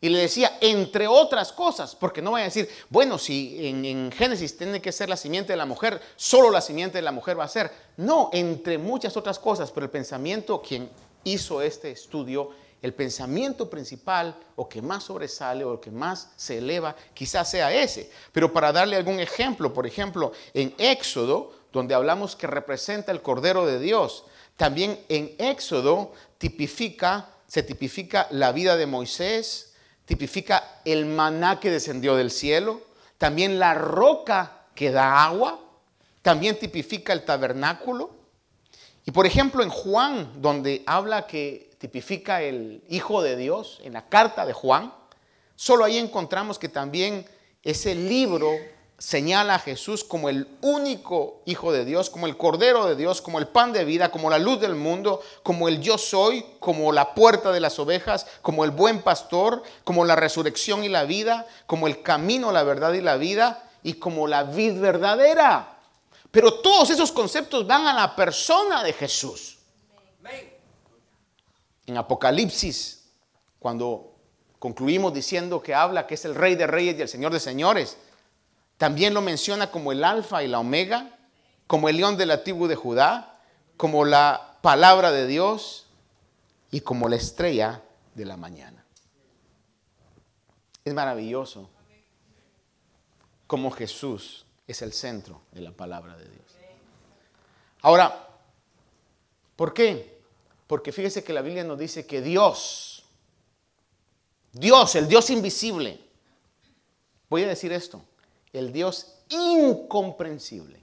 Y 0.00 0.08
le 0.10 0.20
decía, 0.20 0.58
entre 0.60 1.08
otras 1.08 1.52
cosas, 1.52 1.96
porque 1.96 2.22
no 2.22 2.30
voy 2.30 2.42
a 2.42 2.44
decir, 2.44 2.68
bueno, 2.88 3.18
si 3.18 3.66
en, 3.66 4.12
Génesis 4.12 4.56
tiene 4.56 4.80
que 4.80 4.92
ser 4.92 5.08
la 5.08 5.16
simiente 5.16 5.52
de 5.52 5.56
la 5.56 5.66
mujer, 5.66 6.00
solo 6.14 6.50
la 6.50 6.60
simiente 6.60 6.98
de 6.98 7.02
la 7.02 7.10
mujer 7.10 7.38
va 7.38 7.44
a 7.44 7.48
ser. 7.48 7.72
No, 7.96 8.30
entre 8.32 8.78
muchas 8.78 9.16
otras 9.16 9.40
cosas, 9.40 9.72
pero 9.72 9.84
el 9.84 9.90
pensamiento, 9.90 10.62
quien 10.62 10.88
hizo 11.24 11.60
este 11.60 11.90
estudio, 11.90 12.50
el 12.80 12.94
pensamiento 12.94 13.68
principal 13.68 14.36
o 14.54 14.68
que 14.68 14.80
más 14.80 15.02
sobresale 15.02 15.64
o 15.64 15.80
que 15.80 15.90
más 15.90 16.30
se 16.36 16.58
eleva, 16.58 16.94
quizás 17.12 17.50
sea 17.50 17.72
ese. 17.74 18.08
Pero 18.30 18.52
para 18.52 18.70
darle 18.70 18.94
algún 18.94 19.18
ejemplo, 19.18 19.74
por 19.74 19.84
ejemplo, 19.84 20.30
en 20.54 20.72
Éxodo, 20.78 21.57
donde 21.72 21.94
hablamos 21.94 22.36
que 22.36 22.46
representa 22.46 23.12
el 23.12 23.22
Cordero 23.22 23.66
de 23.66 23.78
Dios, 23.78 24.24
también 24.56 24.98
en 25.08 25.34
Éxodo 25.38 26.12
tipifica, 26.38 27.28
se 27.46 27.62
tipifica 27.62 28.26
la 28.30 28.52
vida 28.52 28.76
de 28.76 28.86
Moisés, 28.86 29.74
tipifica 30.04 30.80
el 30.84 31.06
maná 31.06 31.60
que 31.60 31.70
descendió 31.70 32.16
del 32.16 32.30
cielo, 32.30 32.80
también 33.18 33.58
la 33.58 33.74
roca 33.74 34.64
que 34.74 34.90
da 34.90 35.24
agua, 35.24 35.60
también 36.22 36.58
tipifica 36.58 37.12
el 37.12 37.24
tabernáculo. 37.24 38.10
Y 39.04 39.10
por 39.10 39.26
ejemplo 39.26 39.62
en 39.62 39.70
Juan, 39.70 40.42
donde 40.42 40.82
habla 40.86 41.26
que 41.26 41.70
tipifica 41.78 42.42
el 42.42 42.82
Hijo 42.88 43.22
de 43.22 43.36
Dios, 43.36 43.80
en 43.84 43.92
la 43.92 44.08
carta 44.08 44.44
de 44.44 44.52
Juan, 44.52 44.92
solo 45.56 45.84
ahí 45.84 45.98
encontramos 45.98 46.58
que 46.58 46.68
también 46.68 47.26
ese 47.62 47.94
libro 47.94 48.50
señala 48.98 49.54
a 49.54 49.58
Jesús 49.60 50.02
como 50.02 50.28
el 50.28 50.48
único 50.60 51.40
Hijo 51.46 51.72
de 51.72 51.84
Dios, 51.84 52.10
como 52.10 52.26
el 52.26 52.36
Cordero 52.36 52.86
de 52.86 52.96
Dios, 52.96 53.22
como 53.22 53.38
el 53.38 53.46
pan 53.46 53.72
de 53.72 53.84
vida, 53.84 54.10
como 54.10 54.28
la 54.28 54.38
luz 54.38 54.60
del 54.60 54.74
mundo, 54.74 55.22
como 55.44 55.68
el 55.68 55.80
yo 55.80 55.96
soy, 55.96 56.44
como 56.58 56.92
la 56.92 57.14
puerta 57.14 57.52
de 57.52 57.60
las 57.60 57.78
ovejas, 57.78 58.26
como 58.42 58.64
el 58.64 58.72
buen 58.72 59.02
pastor, 59.02 59.62
como 59.84 60.04
la 60.04 60.16
resurrección 60.16 60.82
y 60.82 60.88
la 60.88 61.04
vida, 61.04 61.46
como 61.66 61.86
el 61.86 62.02
camino, 62.02 62.50
la 62.50 62.64
verdad 62.64 62.92
y 62.92 63.00
la 63.00 63.16
vida, 63.16 63.70
y 63.84 63.94
como 63.94 64.26
la 64.26 64.42
vid 64.42 64.80
verdadera. 64.80 65.78
Pero 66.32 66.54
todos 66.54 66.90
esos 66.90 67.12
conceptos 67.12 67.66
van 67.66 67.86
a 67.86 67.94
la 67.94 68.16
persona 68.16 68.82
de 68.82 68.92
Jesús. 68.92 69.58
En 71.86 71.96
Apocalipsis, 71.96 73.04
cuando 73.58 74.12
concluimos 74.58 75.14
diciendo 75.14 75.62
que 75.62 75.74
habla 75.74 76.06
que 76.06 76.14
es 76.14 76.24
el 76.24 76.34
rey 76.34 76.54
de 76.54 76.66
reyes 76.66 76.98
y 76.98 77.02
el 77.02 77.08
señor 77.08 77.32
de 77.32 77.40
señores, 77.40 77.96
también 78.78 79.12
lo 79.12 79.20
menciona 79.20 79.70
como 79.70 79.92
el 79.92 80.04
alfa 80.04 80.42
y 80.42 80.48
la 80.48 80.60
omega, 80.60 81.18
como 81.66 81.88
el 81.88 81.96
león 81.96 82.16
de 82.16 82.26
la 82.26 82.44
tribu 82.44 82.68
de 82.68 82.76
Judá, 82.76 83.40
como 83.76 84.04
la 84.04 84.56
palabra 84.62 85.10
de 85.10 85.26
Dios 85.26 85.86
y 86.70 86.80
como 86.80 87.08
la 87.08 87.16
estrella 87.16 87.82
de 88.14 88.24
la 88.24 88.36
mañana. 88.36 88.84
Es 90.84 90.94
maravilloso 90.94 91.68
como 93.46 93.70
Jesús 93.70 94.46
es 94.66 94.82
el 94.82 94.92
centro 94.92 95.42
de 95.52 95.60
la 95.60 95.72
palabra 95.72 96.16
de 96.16 96.28
Dios. 96.28 96.46
Ahora, 97.82 98.28
¿por 99.56 99.74
qué? 99.74 100.20
Porque 100.66 100.92
fíjese 100.92 101.24
que 101.24 101.32
la 101.32 101.42
Biblia 101.42 101.64
nos 101.64 101.78
dice 101.78 102.06
que 102.06 102.20
Dios, 102.20 103.04
Dios, 104.52 104.94
el 104.94 105.08
Dios 105.08 105.30
invisible, 105.30 106.00
voy 107.30 107.44
a 107.44 107.48
decir 107.48 107.72
esto, 107.72 108.02
el 108.52 108.72
Dios 108.72 109.14
incomprensible. 109.28 110.82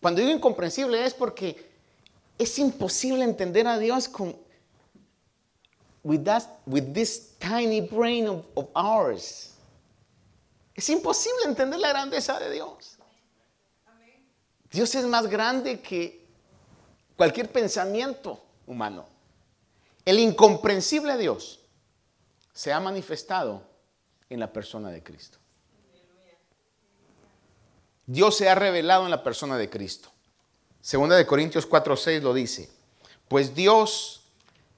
Cuando 0.00 0.20
digo 0.20 0.32
incomprensible 0.32 1.04
es 1.04 1.14
porque 1.14 1.72
es 2.38 2.58
imposible 2.58 3.24
entender 3.24 3.66
a 3.66 3.78
Dios 3.78 4.08
con 4.08 4.36
with, 6.02 6.92
this 6.92 7.34
tiny 7.38 7.80
brain 7.80 8.28
of, 8.28 8.44
of 8.54 8.68
ours. 8.74 9.52
Es 10.74 10.88
imposible 10.90 11.44
entender 11.46 11.78
la 11.80 11.88
grandeza 11.88 12.38
de 12.38 12.50
Dios. 12.50 12.98
Dios 14.70 14.94
es 14.94 15.04
más 15.04 15.28
grande 15.28 15.80
que 15.80 16.26
cualquier 17.16 17.50
pensamiento 17.50 18.42
humano. 18.66 19.06
El 20.04 20.18
incomprensible 20.18 21.16
Dios 21.16 21.60
se 22.52 22.72
ha 22.72 22.80
manifestado 22.80 23.62
en 24.28 24.40
la 24.40 24.52
persona 24.52 24.90
de 24.90 25.02
Cristo. 25.02 25.38
Dios 28.06 28.36
se 28.36 28.48
ha 28.48 28.54
revelado 28.54 29.04
en 29.04 29.10
la 29.10 29.22
persona 29.22 29.56
de 29.56 29.70
Cristo. 29.70 30.10
Segunda 30.80 31.16
de 31.16 31.26
Corintios 31.26 31.66
4:6 31.66 32.22
lo 32.22 32.34
dice. 32.34 32.70
Pues 33.28 33.54
Dios 33.54 34.24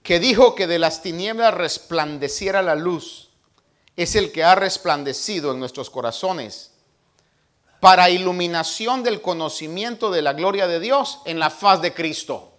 que 0.02 0.20
dijo 0.20 0.54
que 0.54 0.68
de 0.68 0.78
las 0.78 1.02
tinieblas 1.02 1.52
resplandeciera 1.52 2.62
la 2.62 2.76
luz, 2.76 3.30
es 3.96 4.14
el 4.14 4.30
que 4.30 4.44
ha 4.44 4.54
resplandecido 4.54 5.50
en 5.50 5.58
nuestros 5.58 5.90
corazones 5.90 6.70
para 7.80 8.08
iluminación 8.08 9.02
del 9.02 9.20
conocimiento 9.20 10.12
de 10.12 10.22
la 10.22 10.32
gloria 10.34 10.68
de 10.68 10.78
Dios 10.78 11.20
en 11.24 11.40
la 11.40 11.50
faz 11.50 11.82
de 11.82 11.92
Cristo. 11.92 12.52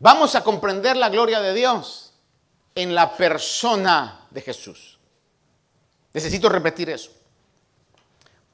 Vamos 0.00 0.34
a 0.34 0.42
comprender 0.42 0.96
la 0.96 1.10
gloria 1.10 1.40
de 1.40 1.54
Dios 1.54 2.01
en 2.74 2.94
la 2.94 3.16
persona 3.16 4.26
de 4.30 4.40
Jesús. 4.40 4.98
Necesito 6.12 6.48
repetir 6.48 6.90
eso. 6.90 7.10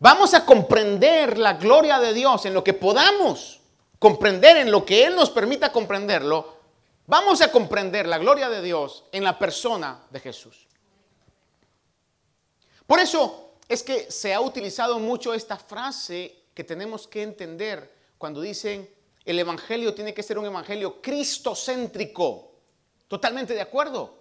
Vamos 0.01 0.35
a 0.35 0.45
comprender 0.45 1.39
la 1.39 1.55
gloria 1.55 1.99
de 1.99 2.15
Dios 2.15 2.45
en 2.47 2.55
lo 2.55 2.63
que 2.63 2.75
podamos 2.75 3.61
comprender, 3.99 4.57
en 4.59 4.71
lo 4.71 4.85
que 4.85 5.05
Él 5.05 5.17
nos 5.17 5.31
permita 5.31 5.73
comprenderlo. 5.73 6.57
Vamos 7.07 7.41
a 7.41 7.51
comprender 7.51 8.07
la 8.07 8.19
gloria 8.19 8.49
de 8.49 8.63
Dios 8.63 9.05
en 9.13 9.25
la 9.25 9.39
persona 9.39 10.05
de 10.11 10.21
Jesús. 10.21 10.67
Por 12.87 13.01
eso 13.01 13.55
es 13.69 13.83
que 13.83 14.11
se 14.11 14.33
ha 14.33 14.41
utilizado 14.41 14.99
mucho 14.99 15.35
esta 15.35 15.57
frase 15.57 16.45
que 16.55 16.65
tenemos 16.65 17.07
que 17.07 17.23
entender 17.23 17.93
cuando 18.19 18.41
dicen 18.41 18.89
el 19.25 19.39
Evangelio 19.39 19.95
tiene 19.95 20.15
que 20.15 20.23
ser 20.23 20.39
un 20.39 20.47
Evangelio 20.47 21.03
cristocéntrico. 21.03 22.48
Totalmente 23.09 23.55
de 23.55 23.63
acuerdo. 23.63 24.19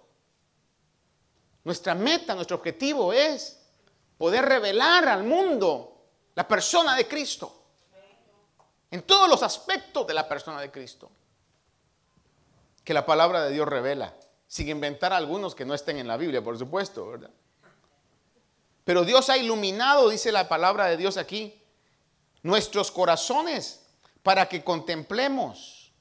Nuestra 1.64 1.94
meta, 1.94 2.34
nuestro 2.34 2.56
objetivo 2.56 3.12
es 3.12 3.60
poder 4.16 4.46
revelar 4.46 5.06
al 5.08 5.22
mundo 5.22 6.06
la 6.34 6.48
persona 6.48 6.96
de 6.96 7.06
Cristo. 7.06 7.54
En 8.90 9.02
todos 9.02 9.28
los 9.28 9.42
aspectos 9.42 10.06
de 10.06 10.14
la 10.14 10.26
persona 10.26 10.60
de 10.60 10.70
Cristo. 10.70 11.10
Que 12.82 12.94
la 12.94 13.04
palabra 13.04 13.44
de 13.44 13.52
Dios 13.52 13.68
revela. 13.68 14.14
Sin 14.46 14.68
inventar 14.68 15.12
algunos 15.12 15.54
que 15.54 15.66
no 15.66 15.74
estén 15.74 15.98
en 15.98 16.08
la 16.08 16.16
Biblia, 16.16 16.42
por 16.42 16.56
supuesto, 16.56 17.06
¿verdad? 17.06 17.30
Pero 18.84 19.04
Dios 19.04 19.28
ha 19.28 19.36
iluminado, 19.36 20.08
dice 20.08 20.32
la 20.32 20.48
palabra 20.48 20.86
de 20.86 20.96
Dios 20.96 21.18
aquí, 21.18 21.62
nuestros 22.42 22.90
corazones 22.90 23.84
para 24.22 24.48
que 24.48 24.64
contemplemos 24.64 25.92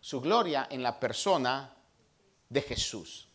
su 0.00 0.20
gloria 0.20 0.66
en 0.70 0.82
la 0.82 1.00
persona 1.00 1.74
de 2.50 2.60
Jesús. 2.60 3.26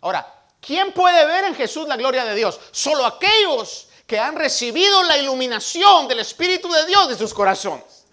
Ahora, 0.00 0.42
¿Quién 0.62 0.92
puede 0.92 1.26
ver 1.26 1.44
en 1.46 1.56
Jesús 1.56 1.88
la 1.88 1.96
gloria 1.96 2.24
de 2.24 2.36
Dios? 2.36 2.60
Solo 2.70 3.04
aquellos 3.04 3.88
que 4.06 4.16
han 4.16 4.36
recibido 4.36 5.02
la 5.02 5.18
iluminación 5.18 6.06
del 6.06 6.20
Espíritu 6.20 6.70
de 6.70 6.86
Dios 6.86 7.08
de 7.08 7.18
sus 7.18 7.34
corazones. 7.34 8.04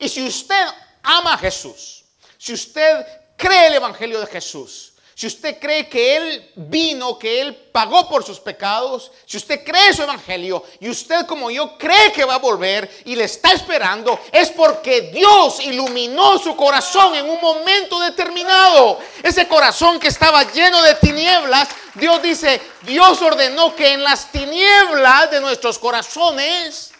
Y 0.00 0.08
si 0.08 0.26
usted 0.26 0.66
ama 1.04 1.34
a 1.34 1.38
Jesús, 1.38 2.02
si 2.36 2.52
usted 2.52 3.06
cree 3.36 3.68
el 3.68 3.74
Evangelio 3.74 4.18
de 4.18 4.26
Jesús, 4.26 4.94
si 5.22 5.28
usted 5.28 5.60
cree 5.60 5.88
que 5.88 6.16
Él 6.16 6.50
vino, 6.56 7.16
que 7.16 7.40
Él 7.40 7.54
pagó 7.54 8.08
por 8.08 8.24
sus 8.24 8.40
pecados, 8.40 9.12
si 9.24 9.36
usted 9.36 9.62
cree 9.62 9.94
su 9.94 10.02
evangelio 10.02 10.64
y 10.80 10.90
usted 10.90 11.26
como 11.26 11.48
yo 11.48 11.78
cree 11.78 12.10
que 12.10 12.24
va 12.24 12.34
a 12.34 12.38
volver 12.38 12.90
y 13.04 13.14
le 13.14 13.22
está 13.22 13.52
esperando, 13.52 14.18
es 14.32 14.50
porque 14.50 15.12
Dios 15.12 15.60
iluminó 15.60 16.40
su 16.40 16.56
corazón 16.56 17.14
en 17.14 17.30
un 17.30 17.40
momento 17.40 18.00
determinado. 18.00 18.98
Ese 19.22 19.46
corazón 19.46 20.00
que 20.00 20.08
estaba 20.08 20.42
lleno 20.50 20.82
de 20.82 20.96
tinieblas, 20.96 21.68
Dios 21.94 22.20
dice, 22.20 22.60
Dios 22.82 23.22
ordenó 23.22 23.76
que 23.76 23.92
en 23.92 24.02
las 24.02 24.32
tinieblas 24.32 25.30
de 25.30 25.40
nuestros 25.40 25.78
corazones 25.78 26.90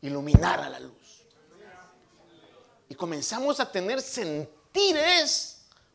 iluminara 0.00 0.70
la 0.70 0.80
luz. 0.80 0.94
Y 2.88 2.94
comenzamos 2.94 3.60
a 3.60 3.70
tener 3.70 4.00
sentires 4.00 5.53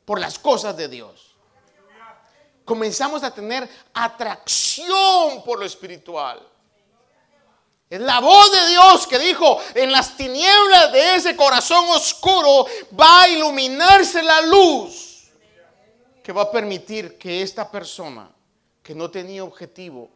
por 0.09 0.19
las 0.19 0.39
cosas 0.39 0.75
de 0.75 0.87
Dios. 0.87 1.35
Comenzamos 2.65 3.21
a 3.21 3.31
tener 3.31 3.69
atracción 3.93 5.43
por 5.45 5.59
lo 5.59 5.65
espiritual. 5.67 6.41
Es 7.87 8.01
la 8.01 8.19
voz 8.19 8.51
de 8.51 8.69
Dios 8.69 9.05
que 9.05 9.19
dijo, 9.19 9.61
en 9.75 9.91
las 9.91 10.17
tinieblas 10.17 10.91
de 10.93 11.13
ese 11.13 11.35
corazón 11.35 11.87
oscuro 11.89 12.65
va 12.99 13.21
a 13.21 13.29
iluminarse 13.29 14.23
la 14.23 14.41
luz 14.41 15.29
que 16.23 16.33
va 16.33 16.41
a 16.41 16.51
permitir 16.51 17.19
que 17.19 17.43
esta 17.43 17.69
persona 17.69 18.31
que 18.81 18.95
no 18.95 19.11
tenía 19.11 19.43
objetivo, 19.43 20.09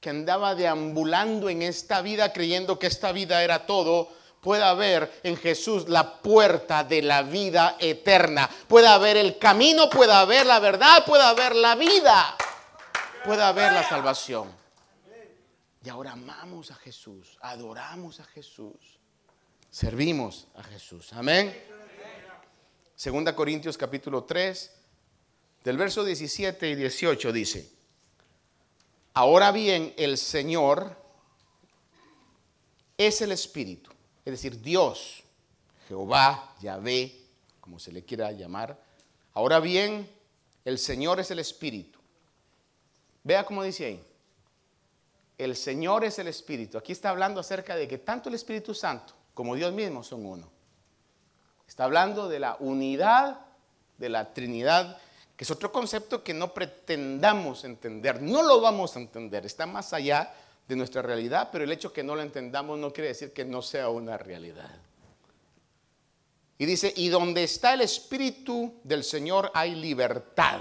que 0.00 0.08
andaba 0.08 0.54
deambulando 0.54 1.50
en 1.50 1.60
esta 1.60 2.00
vida 2.00 2.32
creyendo 2.32 2.78
que 2.78 2.86
esta 2.86 3.12
vida 3.12 3.44
era 3.44 3.66
todo, 3.66 4.08
pueda 4.46 4.72
ver 4.74 5.20
en 5.24 5.36
Jesús 5.36 5.88
la 5.88 6.22
puerta 6.22 6.84
de 6.84 7.02
la 7.02 7.24
vida 7.24 7.76
eterna. 7.80 8.48
Pueda 8.68 8.96
ver 8.96 9.16
el 9.16 9.38
camino, 9.38 9.90
pueda 9.90 10.24
ver 10.24 10.46
la 10.46 10.60
verdad, 10.60 11.04
pueda 11.04 11.34
ver 11.34 11.56
la 11.56 11.74
vida, 11.74 12.36
pueda 13.24 13.50
ver 13.50 13.72
la 13.72 13.82
salvación. 13.88 14.48
Y 15.82 15.88
ahora 15.88 16.12
amamos 16.12 16.70
a 16.70 16.76
Jesús, 16.76 17.36
adoramos 17.40 18.20
a 18.20 18.24
Jesús, 18.26 19.00
servimos 19.68 20.46
a 20.54 20.62
Jesús. 20.62 21.12
Amén. 21.14 21.52
Segunda 22.94 23.34
Corintios 23.34 23.76
capítulo 23.76 24.22
3, 24.22 24.70
del 25.64 25.76
verso 25.76 26.04
17 26.04 26.70
y 26.70 26.76
18 26.76 27.32
dice, 27.32 27.68
ahora 29.12 29.50
bien 29.50 29.92
el 29.96 30.16
Señor 30.16 30.96
es 32.96 33.20
el 33.22 33.32
Espíritu 33.32 33.96
es 34.26 34.32
decir, 34.32 34.60
Dios, 34.60 35.22
Jehová, 35.88 36.52
Yahvé, 36.60 37.16
como 37.60 37.78
se 37.78 37.92
le 37.92 38.04
quiera 38.04 38.32
llamar. 38.32 38.76
Ahora 39.32 39.60
bien, 39.60 40.10
el 40.64 40.78
Señor 40.78 41.20
es 41.20 41.30
el 41.30 41.38
Espíritu. 41.38 41.98
Vea 43.22 43.46
cómo 43.46 43.62
dice 43.62 43.86
ahí. 43.86 44.04
El 45.38 45.54
Señor 45.54 46.04
es 46.04 46.18
el 46.18 46.26
Espíritu. 46.26 46.76
Aquí 46.76 46.90
está 46.90 47.10
hablando 47.10 47.40
acerca 47.40 47.76
de 47.76 47.86
que 47.86 47.98
tanto 47.98 48.28
el 48.28 48.34
Espíritu 48.34 48.74
Santo 48.74 49.14
como 49.32 49.54
Dios 49.54 49.72
mismo 49.72 50.02
son 50.02 50.26
uno. 50.26 50.50
Está 51.68 51.84
hablando 51.84 52.28
de 52.28 52.40
la 52.40 52.56
unidad 52.58 53.40
de 53.96 54.08
la 54.08 54.34
Trinidad 54.34 54.98
que 55.36 55.44
es 55.44 55.50
otro 55.50 55.70
concepto 55.70 56.24
que 56.24 56.32
no 56.32 56.54
pretendamos 56.54 57.64
entender, 57.64 58.22
no 58.22 58.42
lo 58.42 58.60
vamos 58.60 58.96
a 58.96 59.00
entender, 59.00 59.44
está 59.44 59.66
más 59.66 59.92
allá 59.92 60.32
de 60.68 60.76
nuestra 60.76 61.02
realidad, 61.02 61.50
pero 61.52 61.64
el 61.64 61.72
hecho 61.72 61.92
que 61.92 62.02
no 62.02 62.16
lo 62.16 62.22
entendamos 62.22 62.78
no 62.78 62.92
quiere 62.92 63.08
decir 63.08 63.32
que 63.32 63.44
no 63.44 63.62
sea 63.62 63.88
una 63.88 64.18
realidad. 64.18 64.80
Y 66.58 66.64
dice, 66.64 66.92
y 66.96 67.08
donde 67.08 67.44
está 67.44 67.74
el 67.74 67.82
Espíritu 67.82 68.74
del 68.82 69.04
Señor 69.04 69.50
hay 69.54 69.74
libertad. 69.74 70.60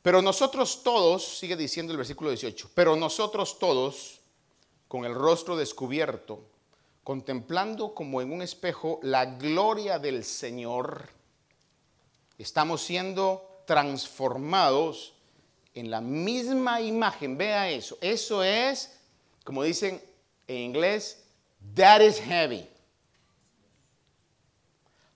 Pero 0.00 0.22
nosotros 0.22 0.82
todos, 0.82 1.38
sigue 1.38 1.56
diciendo 1.56 1.92
el 1.92 1.96
versículo 1.96 2.30
18, 2.30 2.70
pero 2.74 2.94
nosotros 2.94 3.58
todos, 3.58 4.20
con 4.86 5.04
el 5.04 5.14
rostro 5.14 5.56
descubierto, 5.56 6.44
contemplando 7.02 7.94
como 7.94 8.22
en 8.22 8.32
un 8.32 8.42
espejo 8.42 9.00
la 9.02 9.24
gloria 9.26 9.98
del 9.98 10.24
Señor, 10.24 11.08
estamos 12.38 12.82
siendo 12.82 13.62
transformados 13.66 15.13
en 15.74 15.90
la 15.90 16.00
misma 16.00 16.80
imagen. 16.80 17.36
Vea 17.36 17.68
eso. 17.68 17.98
Eso 18.00 18.42
es, 18.42 18.98
como 19.44 19.62
dicen 19.62 20.02
en 20.46 20.56
inglés, 20.56 21.24
that 21.74 22.00
is 22.00 22.20
heavy. 22.20 22.68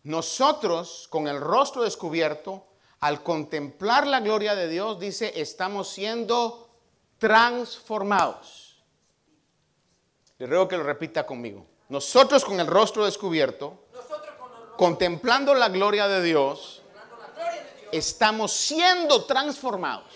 Nosotros, 0.03 1.07
con 1.11 1.29
el 1.29 1.41
rostro 1.41 1.83
descubierto, 1.83 2.67
al 3.01 3.23
contemplar 3.23 4.07
la 4.07 4.21
gloria 4.21 4.55
de 4.55 4.69
Dios, 4.69 4.99
dice, 4.99 5.41
estamos 5.41 5.89
siendo 5.89 6.69
transformados. 7.19 8.83
Le 10.39 10.47
ruego 10.47 10.69
que 10.69 10.77
lo 10.77 10.83
repita 10.83 11.27
conmigo. 11.27 11.67
Nosotros 11.89 12.45
con 12.45 12.59
el 12.61 12.67
rostro 12.67 13.05
descubierto, 13.05 13.85
contemplando 14.77 15.55
la 15.55 15.69
gloria 15.69 16.07
de 16.07 16.23
Dios, 16.23 16.83
estamos 17.93 18.53
siendo 18.53 19.25
transformados. 19.25 20.13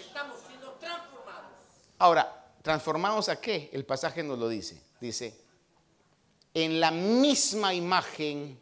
Ahora, 1.98 2.54
¿transformados 2.62 3.28
a 3.28 3.40
qué? 3.40 3.70
El 3.72 3.84
pasaje 3.84 4.22
nos 4.22 4.38
lo 4.38 4.48
dice. 4.48 4.82
Dice, 5.00 5.40
en 6.54 6.80
la 6.80 6.90
misma 6.90 7.74
imagen 7.74 8.58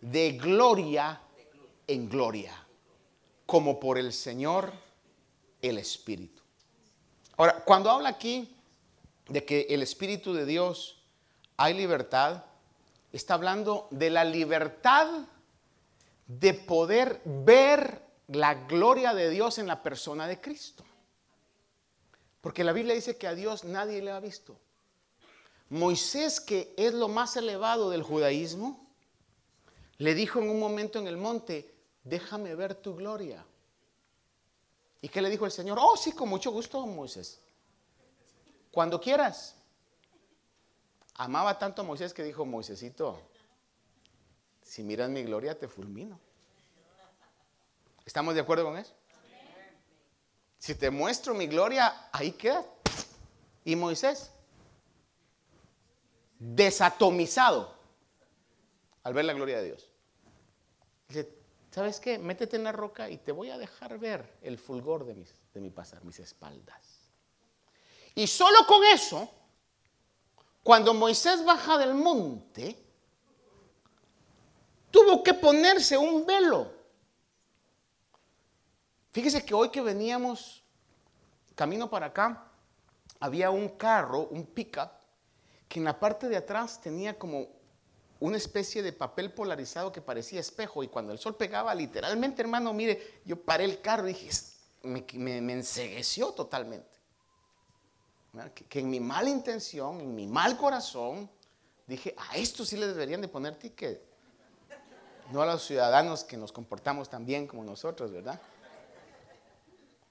de 0.00 0.32
gloria 0.32 1.20
en 1.86 2.08
gloria, 2.08 2.52
como 3.46 3.78
por 3.78 3.98
el 3.98 4.12
Señor 4.12 4.72
el 5.60 5.78
Espíritu. 5.78 6.42
Ahora, 7.36 7.64
cuando 7.64 7.90
habla 7.90 8.10
aquí 8.10 8.54
de 9.28 9.44
que 9.44 9.66
el 9.70 9.82
Espíritu 9.82 10.34
de 10.34 10.46
Dios 10.46 11.02
hay 11.56 11.74
libertad, 11.74 12.44
está 13.12 13.34
hablando 13.34 13.88
de 13.90 14.10
la 14.10 14.24
libertad 14.24 15.08
de 16.26 16.54
poder 16.54 17.20
ver 17.24 18.03
la 18.28 18.54
gloria 18.54 19.14
de 19.14 19.30
Dios 19.30 19.58
en 19.58 19.66
la 19.66 19.82
persona 19.82 20.26
de 20.26 20.40
Cristo. 20.40 20.84
Porque 22.40 22.64
la 22.64 22.72
Biblia 22.72 22.94
dice 22.94 23.16
que 23.16 23.26
a 23.26 23.34
Dios 23.34 23.64
nadie 23.64 24.02
le 24.02 24.10
ha 24.10 24.20
visto. 24.20 24.58
Moisés, 25.70 26.40
que 26.40 26.74
es 26.76 26.94
lo 26.94 27.08
más 27.08 27.36
elevado 27.36 27.90
del 27.90 28.02
judaísmo, 28.02 28.86
le 29.98 30.14
dijo 30.14 30.40
en 30.40 30.50
un 30.50 30.60
momento 30.60 30.98
en 30.98 31.06
el 31.06 31.16
monte, 31.16 31.74
déjame 32.02 32.54
ver 32.54 32.74
tu 32.74 32.94
gloria. 32.94 33.44
¿Y 35.00 35.08
qué 35.08 35.22
le 35.22 35.30
dijo 35.30 35.44
el 35.44 35.52
Señor? 35.52 35.78
Oh, 35.80 35.96
sí, 35.96 36.12
con 36.12 36.28
mucho 36.28 36.50
gusto, 36.50 36.86
Moisés. 36.86 37.40
Cuando 38.70 39.00
quieras. 39.00 39.56
Amaba 41.16 41.58
tanto 41.58 41.82
a 41.82 41.84
Moisés 41.84 42.12
que 42.12 42.24
dijo, 42.24 42.44
Moisésito, 42.44 43.20
si 44.62 44.82
miras 44.82 45.08
mi 45.10 45.22
gloria 45.22 45.56
te 45.56 45.68
fulmino. 45.68 46.18
¿Estamos 48.04 48.34
de 48.34 48.40
acuerdo 48.40 48.64
con 48.64 48.76
eso? 48.76 48.94
Si 50.58 50.74
te 50.74 50.90
muestro 50.90 51.34
mi 51.34 51.46
gloria, 51.46 52.08
ahí 52.12 52.32
queda. 52.32 52.64
Y 53.64 53.76
Moisés, 53.76 54.30
desatomizado 56.38 57.74
al 59.02 59.14
ver 59.14 59.24
la 59.24 59.32
gloria 59.32 59.58
de 59.58 59.64
Dios. 59.64 59.90
Dice, 61.08 61.28
¿sabes 61.70 62.00
qué? 62.00 62.18
Métete 62.18 62.56
en 62.56 62.64
la 62.64 62.72
roca 62.72 63.08
y 63.10 63.18
te 63.18 63.32
voy 63.32 63.50
a 63.50 63.58
dejar 63.58 63.98
ver 63.98 64.38
el 64.42 64.58
fulgor 64.58 65.04
de, 65.04 65.14
mis, 65.14 65.34
de 65.52 65.60
mi 65.60 65.70
pasar, 65.70 66.04
mis 66.04 66.18
espaldas. 66.18 67.10
Y 68.14 68.26
solo 68.26 68.66
con 68.66 68.84
eso, 68.84 69.30
cuando 70.62 70.94
Moisés 70.94 71.44
baja 71.44 71.78
del 71.78 71.94
monte, 71.94 72.76
tuvo 74.90 75.22
que 75.22 75.34
ponerse 75.34 75.98
un 75.98 76.24
velo 76.24 76.73
Fíjese 79.14 79.44
que 79.44 79.54
hoy 79.54 79.68
que 79.68 79.80
veníamos 79.80 80.64
camino 81.54 81.88
para 81.88 82.06
acá, 82.06 82.48
había 83.20 83.48
un 83.48 83.68
carro, 83.68 84.26
un 84.32 84.44
pickup, 84.44 84.90
que 85.68 85.78
en 85.78 85.84
la 85.84 86.00
parte 86.00 86.28
de 86.28 86.36
atrás 86.36 86.80
tenía 86.80 87.16
como 87.16 87.46
una 88.18 88.36
especie 88.36 88.82
de 88.82 88.92
papel 88.92 89.32
polarizado 89.32 89.92
que 89.92 90.00
parecía 90.00 90.40
espejo 90.40 90.82
y 90.82 90.88
cuando 90.88 91.12
el 91.12 91.20
sol 91.20 91.36
pegaba, 91.36 91.72
literalmente, 91.76 92.42
hermano, 92.42 92.72
mire, 92.72 93.20
yo 93.24 93.40
paré 93.40 93.66
el 93.66 93.80
carro 93.80 94.08
y 94.08 94.14
dije, 94.14 94.30
me, 94.82 95.06
me, 95.40 95.52
ensegueció 95.52 96.32
totalmente. 96.32 96.98
Que, 98.52 98.64
que, 98.64 98.80
en 98.80 98.90
mi 98.90 98.98
mala 98.98 99.30
intención, 99.30 100.00
en 100.00 100.12
mi 100.12 100.26
mal 100.26 100.56
corazón, 100.56 101.30
dije, 101.86 102.16
a 102.18 102.36
esto 102.36 102.64
sí 102.64 102.76
le 102.76 102.88
deberían 102.88 103.20
de 103.20 103.28
poner 103.28 103.54
ticket. 103.54 104.02
No 105.30 105.40
a 105.40 105.46
los 105.46 105.64
ciudadanos 105.64 106.24
que 106.24 106.36
nos 106.36 106.50
comportamos 106.50 107.08
tan 107.08 107.24
bien 107.24 107.46
como 107.46 107.62
nosotros, 107.62 108.10
¿verdad? 108.10 108.40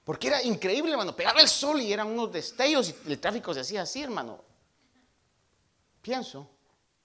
Porque 0.04 0.28
era 0.28 0.42
increíble, 0.42 0.92
hermano. 0.92 1.16
Pegaba 1.16 1.40
el 1.40 1.48
sol 1.48 1.80
y 1.80 1.92
eran 1.92 2.08
unos 2.08 2.30
destellos 2.30 2.94
y 3.06 3.12
el 3.12 3.18
tráfico 3.18 3.54
se 3.54 3.60
hacía 3.60 3.82
así, 3.82 4.02
hermano. 4.02 4.38
Pienso, 6.02 6.46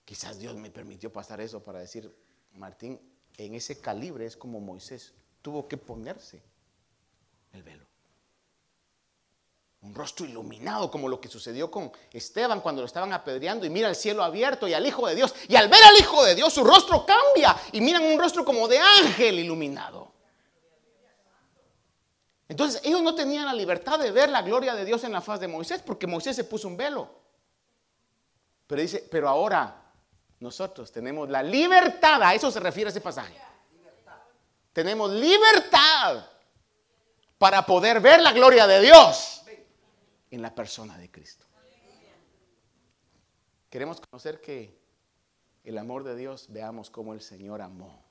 quizás 0.03 0.37
Dios 0.37 0.55
me 0.55 0.69
permitió 0.69 1.11
pasar 1.11 1.39
eso 1.39 1.63
para 1.63 1.79
decir, 1.79 2.13
Martín, 2.53 2.99
en 3.37 3.55
ese 3.55 3.79
calibre 3.79 4.25
es 4.25 4.35
como 4.35 4.59
Moisés 4.59 5.13
tuvo 5.41 5.65
que 5.67 5.77
ponerse 5.77 6.43
el 7.53 7.63
velo. 7.63 7.85
Un 9.81 9.95
rostro 9.95 10.25
iluminado, 10.25 10.91
como 10.91 11.07
lo 11.07 11.21
que 11.21 11.29
sucedió 11.29 11.71
con 11.71 11.89
Esteban 12.11 12.59
cuando 12.59 12.81
lo 12.81 12.85
estaban 12.85 13.13
apedreando 13.13 13.65
y 13.65 13.69
mira 13.69 13.87
el 13.87 13.95
cielo 13.95 14.25
abierto 14.25 14.67
y 14.67 14.73
al 14.73 14.85
Hijo 14.85 15.07
de 15.07 15.15
Dios. 15.15 15.33
Y 15.47 15.55
al 15.55 15.69
ver 15.69 15.81
al 15.81 15.97
Hijo 15.97 16.21
de 16.25 16.35
Dios, 16.35 16.53
su 16.53 16.65
rostro 16.65 17.05
cambia 17.05 17.55
y 17.71 17.79
miran 17.79 18.03
un 18.03 18.19
rostro 18.19 18.43
como 18.43 18.67
de 18.67 18.77
ángel 18.77 19.39
iluminado. 19.39 20.18
Entonces 22.49 22.81
ellos 22.83 23.01
no 23.03 23.13
tenían 23.15 23.45
la 23.45 23.53
libertad 23.53 23.99
de 23.99 24.11
ver 24.11 24.29
la 24.29 24.41
gloria 24.41 24.75
de 24.75 24.83
Dios 24.83 25.03
en 25.03 25.11
la 25.11 25.21
faz 25.21 25.39
de 25.39 25.47
Moisés 25.47 25.83
porque 25.83 26.07
Moisés 26.07 26.35
se 26.35 26.43
puso 26.43 26.67
un 26.67 26.75
velo. 26.75 27.09
Pero 28.67 28.81
dice, 28.81 29.07
pero 29.09 29.29
ahora 29.29 29.81
nosotros 30.39 30.91
tenemos 30.91 31.29
la 31.29 31.43
libertad, 31.43 32.21
a 32.23 32.33
eso 32.33 32.51
se 32.51 32.59
refiere 32.59 32.89
ese 32.89 33.01
pasaje. 33.01 33.39
Tenemos 34.73 35.11
libertad 35.11 36.25
para 37.37 37.65
poder 37.65 38.01
ver 38.01 38.21
la 38.21 38.33
gloria 38.33 38.65
de 38.65 38.81
Dios 38.81 39.43
en 40.31 40.41
la 40.41 40.53
persona 40.53 40.97
de 40.97 41.09
Cristo. 41.09 41.45
Queremos 43.69 44.01
conocer 44.01 44.41
que 44.41 44.79
el 45.63 45.77
amor 45.77 46.03
de 46.03 46.15
Dios, 46.15 46.47
veamos 46.49 46.89
cómo 46.89 47.13
el 47.13 47.21
Señor 47.21 47.61
amó. 47.61 48.03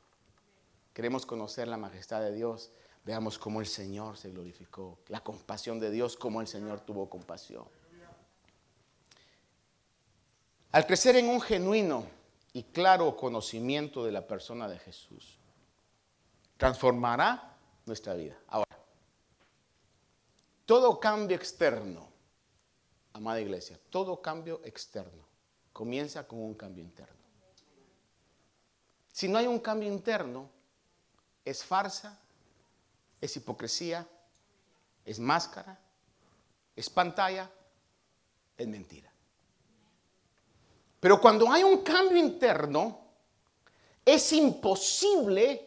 Queremos 0.92 1.26
conocer 1.26 1.66
la 1.66 1.76
majestad 1.76 2.20
de 2.20 2.32
Dios, 2.32 2.70
Veamos 3.08 3.38
cómo 3.38 3.62
el 3.62 3.66
Señor 3.66 4.18
se 4.18 4.28
glorificó, 4.28 4.98
la 5.08 5.20
compasión 5.24 5.80
de 5.80 5.90
Dios, 5.90 6.14
cómo 6.14 6.42
el 6.42 6.46
Señor 6.46 6.80
tuvo 6.80 7.08
compasión. 7.08 7.64
Al 10.72 10.86
crecer 10.86 11.16
en 11.16 11.30
un 11.30 11.40
genuino 11.40 12.04
y 12.52 12.64
claro 12.64 13.16
conocimiento 13.16 14.04
de 14.04 14.12
la 14.12 14.26
persona 14.26 14.68
de 14.68 14.78
Jesús, 14.78 15.38
transformará 16.58 17.56
nuestra 17.86 18.12
vida. 18.12 18.36
Ahora, 18.46 18.76
todo 20.66 21.00
cambio 21.00 21.34
externo, 21.34 22.10
amada 23.14 23.40
iglesia, 23.40 23.80
todo 23.88 24.20
cambio 24.20 24.60
externo 24.64 25.24
comienza 25.72 26.28
con 26.28 26.40
un 26.40 26.52
cambio 26.52 26.84
interno. 26.84 27.16
Si 29.10 29.28
no 29.28 29.38
hay 29.38 29.46
un 29.46 29.60
cambio 29.60 29.88
interno, 29.88 30.50
es 31.42 31.64
farsa, 31.64 32.20
es 33.20 33.36
hipocresía, 33.36 34.06
es 35.04 35.18
máscara, 35.18 35.78
es 36.76 36.88
pantalla, 36.90 37.50
es 38.56 38.66
mentira. 38.66 39.12
Pero 41.00 41.20
cuando 41.20 41.50
hay 41.50 41.62
un 41.62 41.82
cambio 41.82 42.18
interno, 42.18 43.00
es 44.04 44.32
imposible 44.32 45.64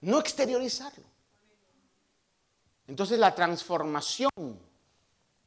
no 0.00 0.20
exteriorizarlo. 0.20 1.04
Entonces 2.86 3.18
la 3.18 3.34
transformación 3.34 4.30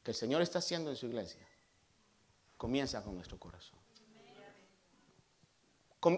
que 0.03 0.11
el 0.11 0.15
Señor 0.15 0.41
está 0.41 0.59
haciendo 0.59 0.89
en 0.89 0.95
su 0.95 1.07
iglesia 1.07 1.47
comienza 2.57 3.01
con 3.03 3.15
nuestro 3.15 3.39
corazón. 3.39 3.79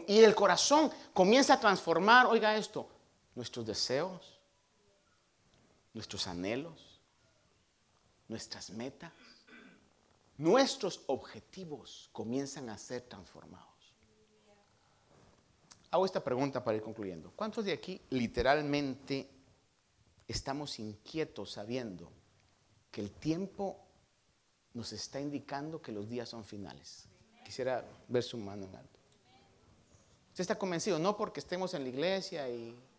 Y 0.07 0.19
el 0.19 0.35
corazón 0.35 0.91
comienza 1.13 1.55
a 1.55 1.59
transformar, 1.59 2.27
oiga 2.27 2.55
esto, 2.55 2.87
nuestros 3.35 3.65
deseos, 3.65 4.39
nuestros 5.93 6.27
anhelos, 6.27 7.01
nuestras 8.27 8.69
metas, 8.69 9.11
nuestros 10.37 11.03
objetivos 11.07 12.09
comienzan 12.11 12.69
a 12.69 12.77
ser 12.77 13.01
transformados. 13.01 13.67
Hago 15.91 16.05
esta 16.05 16.23
pregunta 16.23 16.63
para 16.63 16.77
ir 16.77 16.83
concluyendo. 16.83 17.31
¿Cuántos 17.35 17.65
de 17.65 17.73
aquí 17.73 18.01
literalmente 18.09 19.29
estamos 20.27 20.79
inquietos 20.79 21.51
sabiendo 21.51 22.09
que 22.89 23.01
el 23.01 23.11
tiempo 23.11 23.85
nos 24.73 24.93
está 24.93 25.19
indicando 25.19 25.81
que 25.81 25.91
los 25.91 26.07
días 26.07 26.29
son 26.29 26.45
finales? 26.45 27.09
Quisiera 27.43 27.85
ver 28.07 28.23
su 28.23 28.37
mano 28.37 28.65
en 28.65 28.75
alto. 28.75 28.99
Usted 30.29 30.43
está 30.43 30.57
convencido, 30.57 30.97
no 30.97 31.17
porque 31.17 31.41
estemos 31.41 31.73
en 31.73 31.83
la 31.83 31.89
iglesia 31.89 32.49
y... 32.49 32.90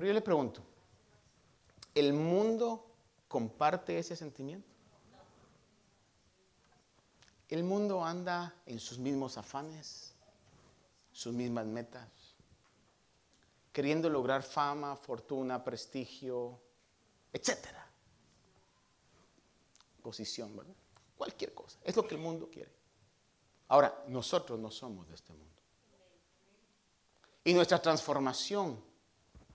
Pero 0.00 0.08
yo 0.08 0.14
le 0.14 0.22
pregunto, 0.22 0.62
¿el 1.94 2.14
mundo 2.14 2.86
comparte 3.28 3.98
ese 3.98 4.16
sentimiento? 4.16 4.66
El 7.50 7.64
mundo 7.64 8.02
anda 8.02 8.54
en 8.64 8.80
sus 8.80 8.96
mismos 8.96 9.36
afanes, 9.36 10.14
sus 11.12 11.34
mismas 11.34 11.66
metas, 11.66 12.08
queriendo 13.74 14.08
lograr 14.08 14.42
fama, 14.42 14.96
fortuna, 14.96 15.62
prestigio, 15.62 16.58
etcétera. 17.30 17.86
Posición, 20.02 20.56
¿verdad? 20.56 20.76
Cualquier 21.14 21.52
cosa. 21.52 21.78
Es 21.84 21.94
lo 21.94 22.08
que 22.08 22.14
el 22.14 22.22
mundo 22.22 22.48
quiere. 22.50 22.72
Ahora, 23.68 24.02
nosotros 24.08 24.58
no 24.58 24.70
somos 24.70 25.06
de 25.08 25.14
este 25.14 25.34
mundo. 25.34 25.60
Y 27.44 27.52
nuestra 27.52 27.82
transformación 27.82 28.88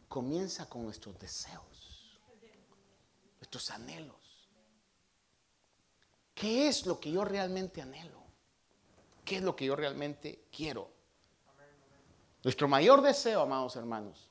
comienza 0.08 0.68
con 0.68 0.84
nuestros 0.84 1.18
deseos, 1.20 2.20
nuestros 3.40 3.70
anhelos. 3.72 4.50
¿Qué 6.34 6.68
es 6.68 6.86
lo 6.86 7.00
que 7.00 7.12
yo 7.12 7.24
realmente 7.24 7.82
anhelo? 7.82 8.24
¿Qué 9.24 9.38
es 9.38 9.42
lo 9.42 9.56
que 9.56 9.66
yo 9.66 9.76
realmente 9.76 10.46
quiero? 10.52 10.90
Nuestro 12.44 12.68
mayor 12.68 13.02
deseo, 13.02 13.42
amados 13.42 13.76
hermanos, 13.76 14.30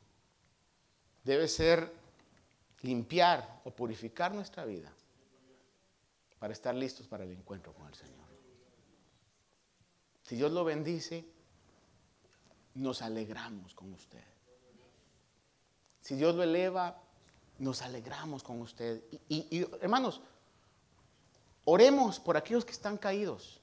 debe 1.25 1.49
ser 1.49 1.93
limpiar 2.83 3.61
o 3.65 3.71
purificar 3.71 4.35
nuestra 4.35 4.65
vida 4.65 4.93
para 6.39 6.53
estar 6.53 6.75
listos 6.75 7.09
para 7.09 7.25
el 7.25 7.33
encuentro 7.33 7.73
con 7.73 7.89
el 7.89 7.95
Señor. 7.95 8.29
Si 10.23 10.37
Dios 10.37 10.53
lo 10.53 10.65
bendice, 10.65 11.25
nos 12.75 13.03
alegramos 13.03 13.75
con 13.75 13.93
usted. 13.93 14.34
Si 16.05 16.15
Dios 16.15 16.35
lo 16.35 16.43
eleva, 16.43 17.01
nos 17.59 17.81
alegramos 17.83 18.43
con 18.43 18.61
usted. 18.61 19.03
Y, 19.29 19.67
hermanos, 19.81 20.21
Oremos 21.65 22.21
por 22.21 22.37
aquellos 22.37 22.65
que 22.65 22.73
están 22.73 22.99
caídos, 22.99 23.61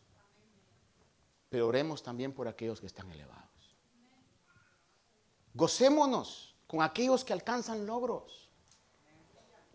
pero 1.49 1.67
oremos 1.67 2.01
también 2.01 2.33
por 2.33 2.47
aquellos 2.47 2.79
que 2.79 2.87
están 2.87 3.11
elevados. 3.11 3.45
Gocémonos 5.53 6.55
con 6.65 6.81
aquellos 6.81 7.23
que 7.23 7.33
alcanzan 7.33 7.85
logros. 7.85 8.49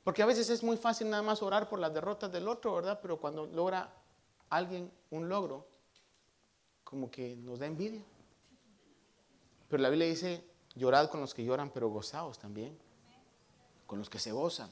Porque 0.03 0.23
a 0.23 0.27
veces 0.27 0.51
es 0.51 0.63
muy 0.63 0.77
fácil 0.77 1.11
nada 1.11 1.23
más 1.23 1.43
orar 1.43 1.69
por 1.69 1.79
las 1.79 1.93
derrotas 1.93 2.33
del 2.33 2.49
otro, 2.49 2.75
¿verdad? 2.75 2.99
Pero 3.01 3.21
cuando 3.21 3.47
logra 3.47 3.93
alguien 4.51 4.91
un 5.11 5.29
logro, 5.29 5.67
como 6.85 7.11
que 7.11 7.37
nos 7.37 7.59
da 7.59 7.67
envidia. 7.67 8.05
Pero 9.69 9.83
la 9.83 9.89
Biblia 9.89 10.09
dice, 10.09 10.45
llorad 10.77 11.11
con 11.11 11.21
los 11.21 11.35
que 11.35 11.45
lloran, 11.45 11.71
pero 11.71 11.89
gozaos 11.89 12.39
también, 12.39 12.79
con 13.87 13.99
los 13.99 14.09
que 14.09 14.19
se 14.19 14.31
gozan. 14.31 14.71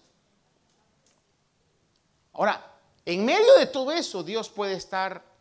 Ahora, 2.34 2.72
en 3.05 3.24
medio 3.24 3.55
de 3.59 3.66
todo 3.66 3.90
eso, 3.92 4.22
Dios 4.22 4.48
puede 4.48 4.74
estar 4.74 5.34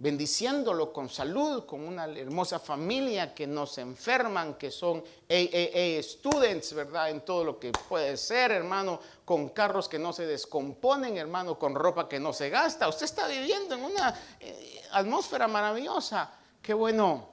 bendiciéndolo 0.00 0.94
con 0.94 1.10
salud, 1.10 1.66
con 1.66 1.86
una 1.86 2.06
hermosa 2.06 2.58
familia 2.58 3.34
que 3.34 3.46
no 3.46 3.66
se 3.66 3.82
enferman, 3.82 4.54
que 4.54 4.70
son 4.70 5.04
AAA 5.28 6.02
students, 6.02 6.72
¿verdad? 6.72 7.10
En 7.10 7.20
todo 7.20 7.44
lo 7.44 7.60
que 7.60 7.70
puede 7.70 8.16
ser, 8.16 8.50
hermano, 8.50 8.98
con 9.26 9.50
carros 9.50 9.90
que 9.90 9.98
no 9.98 10.14
se 10.14 10.24
descomponen, 10.24 11.18
hermano, 11.18 11.58
con 11.58 11.74
ropa 11.74 12.08
que 12.08 12.18
no 12.18 12.32
se 12.32 12.48
gasta. 12.48 12.88
Usted 12.88 13.04
está 13.04 13.28
viviendo 13.28 13.74
en 13.74 13.84
una 13.84 14.18
eh, 14.40 14.82
atmósfera 14.92 15.46
maravillosa. 15.46 16.32
Qué 16.62 16.72
bueno, 16.72 17.28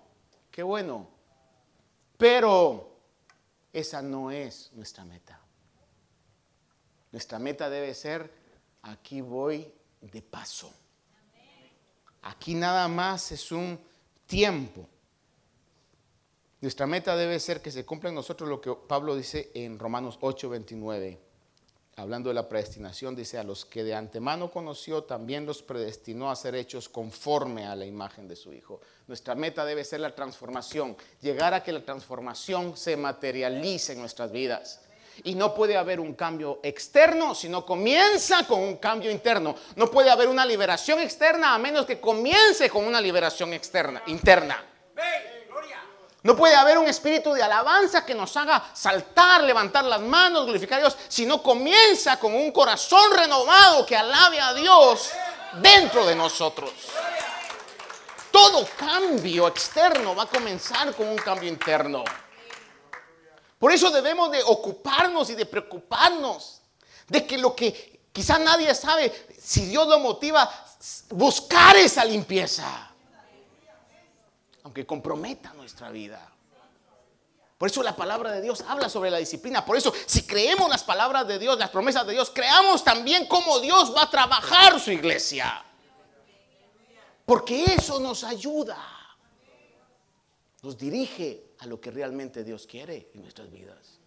qué 0.51 0.61
bueno. 0.61 1.16
Pero 2.17 2.97
esa 3.71 4.01
no 4.01 4.31
es 4.31 4.71
nuestra 4.73 5.05
meta. 5.05 5.39
Nuestra 7.11 7.39
meta 7.39 7.69
debe 7.69 7.93
ser 7.93 8.31
aquí 8.81 9.21
voy 9.21 9.71
de 10.01 10.21
paso. 10.21 10.73
Aquí 12.23 12.55
nada 12.55 12.87
más 12.87 13.31
es 13.31 13.51
un 13.51 13.79
tiempo. 14.25 14.87
Nuestra 16.59 16.87
meta 16.87 17.15
debe 17.15 17.39
ser 17.39 17.61
que 17.61 17.71
se 17.71 17.85
cumpla 17.85 18.09
en 18.09 18.15
nosotros 18.15 18.49
lo 18.49 18.59
que 18.59 18.73
Pablo 18.73 19.15
dice 19.15 19.51
en 19.53 19.77
Romanos 19.77 20.17
8, 20.19 20.49
29. 20.49 21.26
Hablando 21.99 22.29
de 22.29 22.35
la 22.35 22.47
predestinación, 22.47 23.15
dice, 23.15 23.39
a 23.39 23.43
los 23.43 23.65
que 23.65 23.83
de 23.83 23.95
antemano 23.95 24.51
conoció, 24.51 25.05
también 25.05 25.47
los 25.47 25.63
predestinó 25.63 26.29
a 26.29 26.35
ser 26.35 26.53
hechos 26.53 26.87
conforme 26.87 27.65
a 27.65 27.75
la 27.75 27.87
imagen 27.87 28.27
de 28.27 28.35
su 28.35 28.53
Hijo. 28.53 28.81
Nuestra 29.07 29.33
meta 29.33 29.65
debe 29.65 29.83
ser 29.83 30.01
la 30.01 30.13
transformación, 30.13 30.95
llegar 31.21 31.55
a 31.55 31.63
que 31.63 31.71
la 31.71 31.83
transformación 31.83 32.77
se 32.77 32.95
materialice 32.95 33.93
en 33.93 34.01
nuestras 34.01 34.31
vidas. 34.31 34.81
Y 35.23 35.33
no 35.33 35.55
puede 35.55 35.75
haber 35.75 35.99
un 35.99 36.13
cambio 36.13 36.59
externo 36.61 37.33
si 37.33 37.49
no 37.49 37.65
comienza 37.65 38.45
con 38.45 38.59
un 38.59 38.77
cambio 38.77 39.09
interno. 39.09 39.55
No 39.75 39.89
puede 39.89 40.11
haber 40.11 40.27
una 40.27 40.45
liberación 40.45 40.99
externa 40.99 41.55
a 41.55 41.57
menos 41.57 41.87
que 41.87 41.99
comience 41.99 42.69
con 42.69 42.85
una 42.85 43.01
liberación 43.01 43.53
externa, 43.53 44.03
interna. 44.05 44.63
No 46.23 46.35
puede 46.35 46.55
haber 46.55 46.77
un 46.77 46.87
espíritu 46.87 47.33
de 47.33 47.43
alabanza 47.43 48.05
que 48.05 48.15
nos 48.15 48.35
haga 48.35 48.71
saltar, 48.73 49.43
levantar 49.43 49.85
las 49.85 50.01
manos, 50.01 50.45
glorificar 50.45 50.79
a 50.79 50.81
Dios, 50.81 50.97
si 51.07 51.25
no 51.25 51.41
comienza 51.41 52.19
con 52.19 52.33
un 52.33 52.51
corazón 52.51 53.11
renovado 53.15 53.85
que 53.85 53.95
alabe 53.95 54.39
a 54.39 54.53
Dios 54.53 55.11
dentro 55.61 56.05
de 56.05 56.15
nosotros. 56.15 56.71
Todo 58.31 58.67
cambio 58.77 59.47
externo 59.47 60.15
va 60.15 60.23
a 60.23 60.27
comenzar 60.27 60.93
con 60.95 61.07
un 61.07 61.17
cambio 61.17 61.49
interno. 61.49 62.03
Por 63.57 63.71
eso 63.71 63.89
debemos 63.89 64.31
de 64.31 64.43
ocuparnos 64.43 65.29
y 65.29 65.35
de 65.35 65.45
preocuparnos 65.45 66.61
de 67.07 67.25
que 67.25 67.37
lo 67.37 67.55
que 67.55 68.01
quizá 68.11 68.37
nadie 68.37 68.73
sabe, 68.75 69.27
si 69.39 69.65
Dios 69.65 69.87
lo 69.87 69.99
motiva, 69.99 70.49
buscar 71.09 71.75
esa 71.77 72.03
limpieza. 72.05 72.86
Aunque 74.67 74.85
comprometa 74.85 75.53
nuestra 75.53 75.89
vida. 75.91 76.29
Por 77.57 77.69
eso 77.69 77.81
la 77.81 77.95
palabra 77.95 78.33
de 78.33 78.41
Dios 78.41 78.65
habla 78.67 78.89
sobre 78.89 79.09
la 79.09 79.17
disciplina. 79.17 79.63
Por 79.63 79.77
eso, 79.77 79.93
si 80.05 80.23
creemos 80.23 80.69
las 80.69 80.83
palabras 80.83 81.25
de 81.25 81.39
Dios, 81.39 81.57
las 81.57 81.69
promesas 81.69 82.05
de 82.05 82.11
Dios, 82.11 82.29
creamos 82.35 82.83
también 82.83 83.27
cómo 83.27 83.61
Dios 83.61 83.95
va 83.95 84.01
a 84.01 84.09
trabajar 84.09 84.77
su 84.77 84.91
iglesia. 84.91 85.63
Porque 87.25 87.63
eso 87.63 87.97
nos 88.01 88.25
ayuda. 88.25 88.77
Nos 90.63 90.77
dirige 90.77 91.51
a 91.59 91.65
lo 91.65 91.79
que 91.79 91.89
realmente 91.89 92.43
Dios 92.43 92.67
quiere 92.67 93.09
en 93.13 93.21
nuestras 93.21 93.49
vidas. 93.49 93.99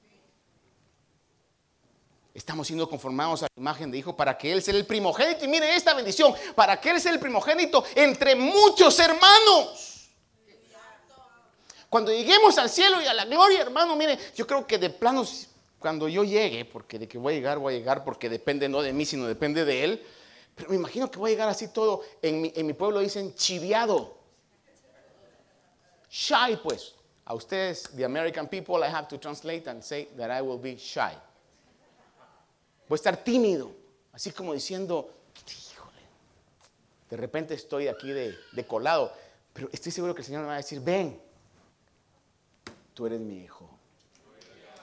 Estamos 2.35 2.67
siendo 2.67 2.87
conformados 2.87 3.45
a 3.45 3.47
la 3.47 3.61
imagen 3.63 3.91
de 3.91 3.97
Hijo 3.97 4.15
para 4.15 4.37
que 4.37 4.53
Él 4.53 4.63
sea 4.63 4.75
el 4.75 4.85
primogénito. 4.85 5.47
Y 5.47 5.49
mire 5.49 5.75
esta 5.75 5.95
bendición, 5.95 6.35
para 6.55 6.79
que 6.79 6.91
Él 6.91 7.01
sea 7.01 7.13
el 7.13 7.19
primogénito 7.19 7.83
entre 7.95 8.37
muchos 8.37 8.99
hermanos. 8.99 9.90
Cuando 11.91 12.13
lleguemos 12.13 12.57
al 12.57 12.71
cielo 12.71 13.03
y 13.03 13.07
a 13.07 13.13
la 13.13 13.25
gloria, 13.25 13.63
hermano, 13.63 13.97
mire, 13.97 14.17
yo 14.37 14.47
creo 14.47 14.65
que 14.65 14.79
de 14.79 14.91
planos, 14.91 15.49
cuando 15.81 16.09
yo 16.09 16.23
llegue, 16.23 16.65
porque 16.65 17.01
de 17.01 17.09
que 17.09 17.19
voy 17.19 17.35
a 17.35 17.37
llegar, 17.37 17.59
voy 17.59 17.75
a 17.75 17.79
llegar, 17.79 18.05
porque 18.05 18.29
depende 18.29 18.69
no 18.69 18.81
de 18.81 18.93
mí, 18.93 19.05
sino 19.05 19.27
depende 19.27 19.65
de 19.65 19.83
Él. 19.83 20.07
Pero 20.55 20.71
me 20.71 20.77
imagino 20.77 21.11
que 21.11 21.19
voy 21.19 21.31
a 21.31 21.35
llegar 21.35 21.49
así 21.49 21.67
todo, 21.67 22.03
en 22.23 22.43
mi, 22.43 22.53
en 22.55 22.65
mi 22.65 22.75
pueblo 22.75 23.01
dicen 23.01 23.35
chiviado. 23.35 24.17
Shy, 26.09 26.57
pues. 26.63 26.95
A 27.25 27.35
ustedes, 27.35 27.91
the 27.97 28.05
American 28.05 28.47
people, 28.47 28.77
I 28.85 28.89
have 28.89 29.09
to 29.09 29.19
translate 29.19 29.69
and 29.69 29.83
say 29.83 30.09
that 30.17 30.31
I 30.31 30.43
will 30.43 30.59
be 30.59 30.77
shy. 30.77 31.17
Voy 32.89 32.95
a 32.95 32.97
estar 32.97 33.17
tímido, 33.17 33.73
así 34.13 34.31
como 34.31 34.53
diciendo, 34.53 35.13
híjole, 35.73 36.03
de 37.09 37.17
repente 37.17 37.55
estoy 37.55 37.89
aquí 37.89 38.11
de, 38.11 38.37
de 38.53 38.67
colado, 38.67 39.13
pero 39.53 39.69
estoy 39.73 39.91
seguro 39.91 40.15
que 40.15 40.21
el 40.21 40.27
Señor 40.27 40.43
me 40.43 40.49
va 40.49 40.55
a 40.55 40.59
decir, 40.59 40.81
ven, 40.81 41.21
tú 43.01 43.07
eres 43.07 43.21
mi 43.21 43.39
hijo. 43.39 43.67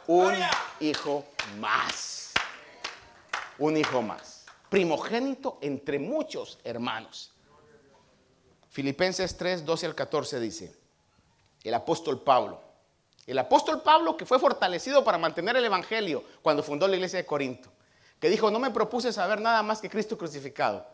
Un 0.07 0.33
hijo 0.79 1.23
más. 1.59 2.33
Un 3.59 3.77
hijo 3.77 4.01
más. 4.01 4.43
Primogénito 4.71 5.59
entre 5.61 5.99
muchos 5.99 6.57
hermanos. 6.63 7.31
Filipenses 8.71 9.37
3, 9.37 9.63
12 9.63 9.85
al 9.85 9.93
14 9.93 10.39
dice, 10.39 10.75
el 11.63 11.75
apóstol 11.75 12.23
Pablo, 12.23 12.59
el 13.27 13.37
apóstol 13.37 13.83
Pablo 13.83 14.17
que 14.17 14.25
fue 14.25 14.39
fortalecido 14.39 15.03
para 15.03 15.19
mantener 15.19 15.55
el 15.55 15.65
Evangelio 15.65 16.23
cuando 16.41 16.63
fundó 16.63 16.87
la 16.87 16.95
iglesia 16.95 17.19
de 17.19 17.25
Corinto, 17.27 17.69
que 18.19 18.31
dijo, 18.31 18.49
no 18.49 18.57
me 18.57 18.71
propuse 18.71 19.13
saber 19.13 19.41
nada 19.41 19.61
más 19.61 19.79
que 19.79 19.91
Cristo 19.91 20.17
crucificado. 20.17 20.87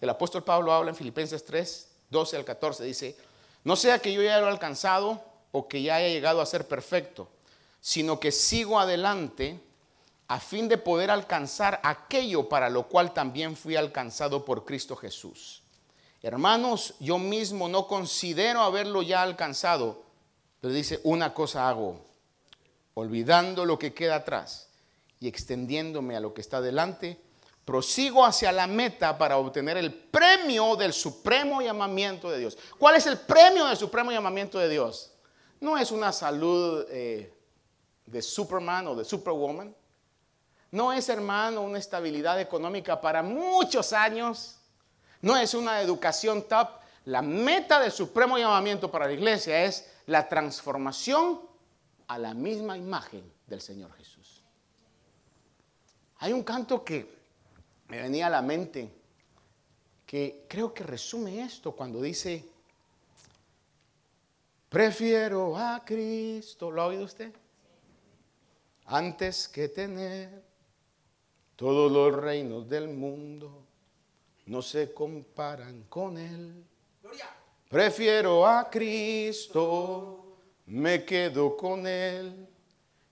El 0.00 0.10
apóstol 0.10 0.42
Pablo 0.42 0.72
habla 0.72 0.90
en 0.90 0.96
Filipenses 0.96 1.44
3, 1.44 1.90
12 2.10 2.38
al 2.38 2.44
14, 2.44 2.82
dice, 2.82 3.16
no 3.62 3.76
sea 3.76 4.00
que 4.00 4.12
yo 4.12 4.20
ya 4.20 4.40
lo 4.40 4.48
he 4.48 4.50
alcanzado 4.50 5.33
o 5.56 5.68
que 5.68 5.82
ya 5.82 5.94
haya 5.94 6.08
llegado 6.08 6.40
a 6.40 6.46
ser 6.46 6.66
perfecto, 6.66 7.28
sino 7.80 8.18
que 8.18 8.32
sigo 8.32 8.80
adelante 8.80 9.60
a 10.26 10.40
fin 10.40 10.68
de 10.68 10.78
poder 10.78 11.12
alcanzar 11.12 11.80
aquello 11.84 12.48
para 12.48 12.68
lo 12.68 12.88
cual 12.88 13.14
también 13.14 13.56
fui 13.56 13.76
alcanzado 13.76 14.44
por 14.44 14.64
Cristo 14.64 14.96
Jesús. 14.96 15.62
Hermanos, 16.22 16.94
yo 16.98 17.18
mismo 17.18 17.68
no 17.68 17.86
considero 17.86 18.62
haberlo 18.62 19.02
ya 19.02 19.22
alcanzado, 19.22 20.02
pero 20.60 20.74
dice, 20.74 20.98
una 21.04 21.32
cosa 21.32 21.68
hago, 21.68 22.00
olvidando 22.94 23.64
lo 23.64 23.78
que 23.78 23.94
queda 23.94 24.16
atrás 24.16 24.66
y 25.20 25.28
extendiéndome 25.28 26.16
a 26.16 26.20
lo 26.20 26.34
que 26.34 26.40
está 26.40 26.60
delante, 26.60 27.16
prosigo 27.64 28.24
hacia 28.24 28.50
la 28.50 28.66
meta 28.66 29.16
para 29.16 29.36
obtener 29.36 29.76
el 29.76 29.94
premio 29.94 30.74
del 30.74 30.92
supremo 30.92 31.62
llamamiento 31.62 32.28
de 32.28 32.40
Dios. 32.40 32.58
¿Cuál 32.76 32.96
es 32.96 33.06
el 33.06 33.18
premio 33.18 33.66
del 33.66 33.76
supremo 33.76 34.10
llamamiento 34.10 34.58
de 34.58 34.68
Dios? 34.68 35.12
No 35.64 35.78
es 35.78 35.92
una 35.92 36.12
salud 36.12 36.84
eh, 36.90 37.32
de 38.04 38.20
Superman 38.20 38.86
o 38.88 38.94
de 38.94 39.02
Superwoman. 39.02 39.74
No 40.72 40.92
es, 40.92 41.08
hermano, 41.08 41.62
una 41.62 41.78
estabilidad 41.78 42.38
económica 42.38 43.00
para 43.00 43.22
muchos 43.22 43.94
años. 43.94 44.58
No 45.22 45.38
es 45.38 45.54
una 45.54 45.80
educación 45.80 46.42
top. 46.42 46.68
La 47.06 47.22
meta 47.22 47.80
del 47.80 47.92
supremo 47.92 48.36
llamamiento 48.36 48.90
para 48.90 49.06
la 49.06 49.14
iglesia 49.14 49.64
es 49.64 49.90
la 50.04 50.28
transformación 50.28 51.40
a 52.08 52.18
la 52.18 52.34
misma 52.34 52.76
imagen 52.76 53.22
del 53.46 53.62
Señor 53.62 53.90
Jesús. 53.94 54.42
Hay 56.18 56.34
un 56.34 56.42
canto 56.42 56.84
que 56.84 57.08
me 57.88 58.02
venía 58.02 58.26
a 58.26 58.30
la 58.30 58.42
mente 58.42 58.92
que 60.04 60.44
creo 60.46 60.74
que 60.74 60.84
resume 60.84 61.42
esto 61.42 61.72
cuando 61.72 62.02
dice, 62.02 62.52
prefiero 64.74 65.56
a 65.56 65.84
Cristo. 65.84 66.68
¿Lo 66.68 66.82
ha 66.82 66.86
oído 66.86 67.04
usted? 67.04 67.32
Antes 68.86 69.46
que 69.46 69.68
tener 69.68 70.42
todos 71.54 71.92
los 71.92 72.12
reinos 72.20 72.68
del 72.68 72.88
mundo 72.88 73.64
no 74.46 74.60
se 74.62 74.92
comparan 74.92 75.84
con 75.84 76.18
Él. 76.18 76.64
Prefiero 77.68 78.44
a 78.44 78.68
Cristo, 78.68 80.38
me 80.66 81.04
quedo 81.04 81.56
con 81.56 81.86
Él. 81.86 82.48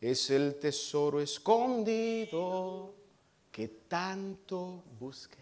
Es 0.01 0.31
el 0.31 0.57
tesoro 0.57 1.21
escondido 1.21 2.93
que 3.53 3.69
tanto 3.69 4.83
busqué. 4.99 5.39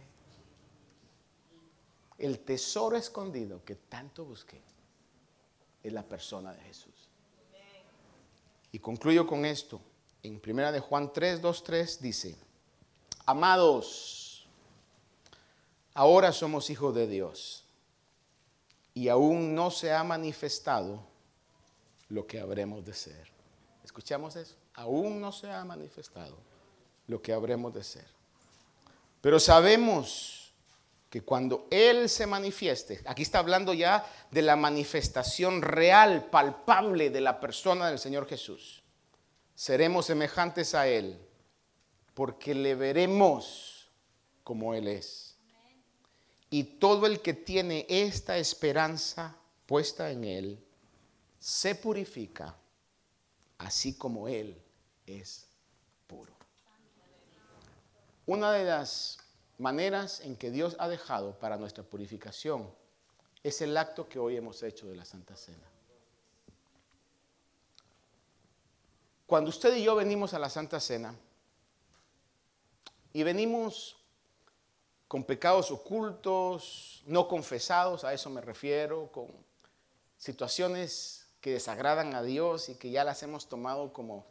El 2.19 2.41
tesoro 2.41 2.99
escondido 2.99 3.65
que 3.65 3.77
tanto 3.77 4.27
busqué 4.27 4.70
es 5.83 5.93
la 5.93 6.03
persona 6.03 6.53
de 6.53 6.61
Jesús. 6.63 6.95
Y 8.73 8.79
concluyo 8.79 9.27
con 9.27 9.45
esto. 9.45 9.81
En 10.23 10.39
primera 10.39 10.71
de 10.71 10.81
Juan 10.81 11.13
3, 11.13 11.41
2, 11.41 11.65
3 11.65 12.01
dice, 12.03 12.37
Amados, 13.27 14.47
ahora 15.95 16.33
somos 16.33 16.71
hijos 16.71 16.95
de 16.95 17.07
Dios 17.07 17.65
y 18.95 19.09
aún 19.09 19.55
no 19.55 19.71
se 19.71 19.93
ha 19.93 20.05
manifestado 20.05 21.01
lo 22.09 22.27
que 22.27 22.41
habremos 22.41 22.85
de 22.85 22.93
ser. 22.93 23.29
¿Escuchamos 23.85 24.37
eso? 24.37 24.57
Aún 24.75 25.21
no 25.21 25.33
se 25.33 25.51
ha 25.51 25.65
manifestado 25.65 26.37
lo 27.07 27.21
que 27.23 27.33
habremos 27.33 27.73
de 27.73 27.83
ser. 27.83 28.07
Pero 29.21 29.39
sabemos 29.41 30.40
que 31.11 31.23
cuando 31.23 31.67
Él 31.73 32.09
se 32.09 32.27
manifieste, 32.27 33.03
aquí 33.05 33.23
está 33.23 33.41
hablando 33.41 33.75
ya 33.75 34.07
de 34.31 34.43
la 34.43 34.55
manifestación 34.55 35.61
real, 35.61 36.31
palpable 36.31 37.11
de 37.11 37.21
la 37.21 37.41
persona 37.41 37.89
del 37.89 37.99
Señor 37.99 38.29
Jesús, 38.29 38.83
seremos 39.57 40.07
semejantes 40.07 40.75
a 40.75 40.87
Él 40.87 41.19
porque 42.15 42.55
le 42.55 42.77
veremos 42.77 43.91
como 44.45 44.73
Él 44.73 44.87
es. 44.87 45.37
Y 46.49 46.65
todo 46.65 47.07
el 47.07 47.21
que 47.21 47.35
tiene 47.35 47.87
esta 47.89 48.39
esperanza 48.39 49.37
puesta 49.67 50.11
en 50.11 50.25
Él, 50.25 50.65
se 51.41 51.75
purifica, 51.75 52.57
así 53.59 53.95
como 53.95 54.29
Él 54.29 54.61
es 55.07 55.47
puro. 56.07 56.33
Una 58.27 58.53
de 58.53 58.65
las 58.65 59.20
maneras 59.61 60.21
en 60.21 60.37
que 60.37 60.51
Dios 60.51 60.77
ha 60.79 60.89
dejado 60.89 61.39
para 61.39 61.57
nuestra 61.57 61.85
purificación 61.85 62.69
es 63.43 63.61
el 63.61 63.77
acto 63.77 64.09
que 64.09 64.19
hoy 64.19 64.37
hemos 64.37 64.63
hecho 64.63 64.89
de 64.89 64.97
la 64.97 65.05
Santa 65.05 65.37
Cena. 65.37 65.69
Cuando 69.27 69.51
usted 69.51 69.77
y 69.77 69.85
yo 69.85 69.95
venimos 69.95 70.35
a 70.35 70.39
la 70.39 70.51
Santa 70.51 70.81
Cena, 70.81 71.15
y 73.13 73.23
venimos 73.23 73.97
con 75.09 75.25
pecados 75.25 75.71
ocultos, 75.71 77.03
no 77.07 77.27
confesados, 77.27 78.05
a 78.05 78.13
eso 78.13 78.31
me 78.31 78.41
refiero, 78.41 79.11
con 79.11 79.29
situaciones 80.17 81.27
que 81.41 81.53
desagradan 81.53 82.15
a 82.15 82.23
Dios 82.23 82.69
y 82.69 82.77
que 82.77 82.91
ya 82.91 83.03
las 83.03 83.23
hemos 83.23 83.49
tomado 83.49 83.93
como, 83.93 84.25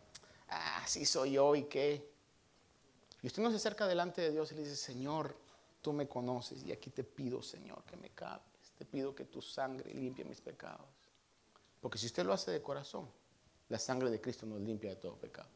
ah, 0.48 0.82
así 0.84 1.06
soy 1.06 1.32
yo 1.32 1.56
y 1.56 1.64
qué. 1.64 2.09
Y 3.22 3.28
usted 3.28 3.42
no 3.44 3.50
se 3.50 3.58
acerca 3.58 3.88
delante 3.88 4.22
de 4.22 4.32
Dios 4.32 4.52
y 4.52 4.56
le 4.56 4.64
dice, 4.64 4.76
Señor, 4.76 5.36
tú 5.82 5.92
me 5.92 6.08
conoces 6.08 6.64
y 6.64 6.72
aquí 6.72 6.90
te 6.90 7.04
pido, 7.04 7.42
Señor, 7.42 7.84
que 7.84 7.98
me 7.98 8.10
capes. 8.12 8.74
Te 8.78 8.86
pido 8.86 9.14
que 9.14 9.26
tu 9.26 9.42
sangre 9.42 9.94
limpie 9.94 10.24
mis 10.24 10.40
pecados. 10.40 10.88
Porque 11.82 11.98
si 11.98 12.06
usted 12.06 12.26
lo 12.26 12.34
hace 12.34 12.52
de 12.52 12.62
corazón, 12.62 13.10
la 13.68 13.78
sangre 13.78 14.10
de 14.10 14.22
Cristo 14.22 14.46
nos 14.46 14.62
limpia 14.62 14.92
de 14.92 14.96
todo 14.96 15.16
pecado. 15.16 15.50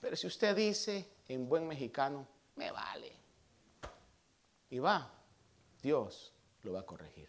Pero 0.00 0.16
si 0.16 0.26
usted 0.26 0.56
dice 0.56 1.06
en 1.28 1.48
buen 1.48 1.66
mexicano, 1.68 2.26
me 2.56 2.70
vale. 2.70 3.12
Y 4.70 4.78
va, 4.78 5.12
Dios 5.82 6.32
lo 6.62 6.72
va 6.72 6.80
a 6.80 6.86
corregir. 6.86 7.28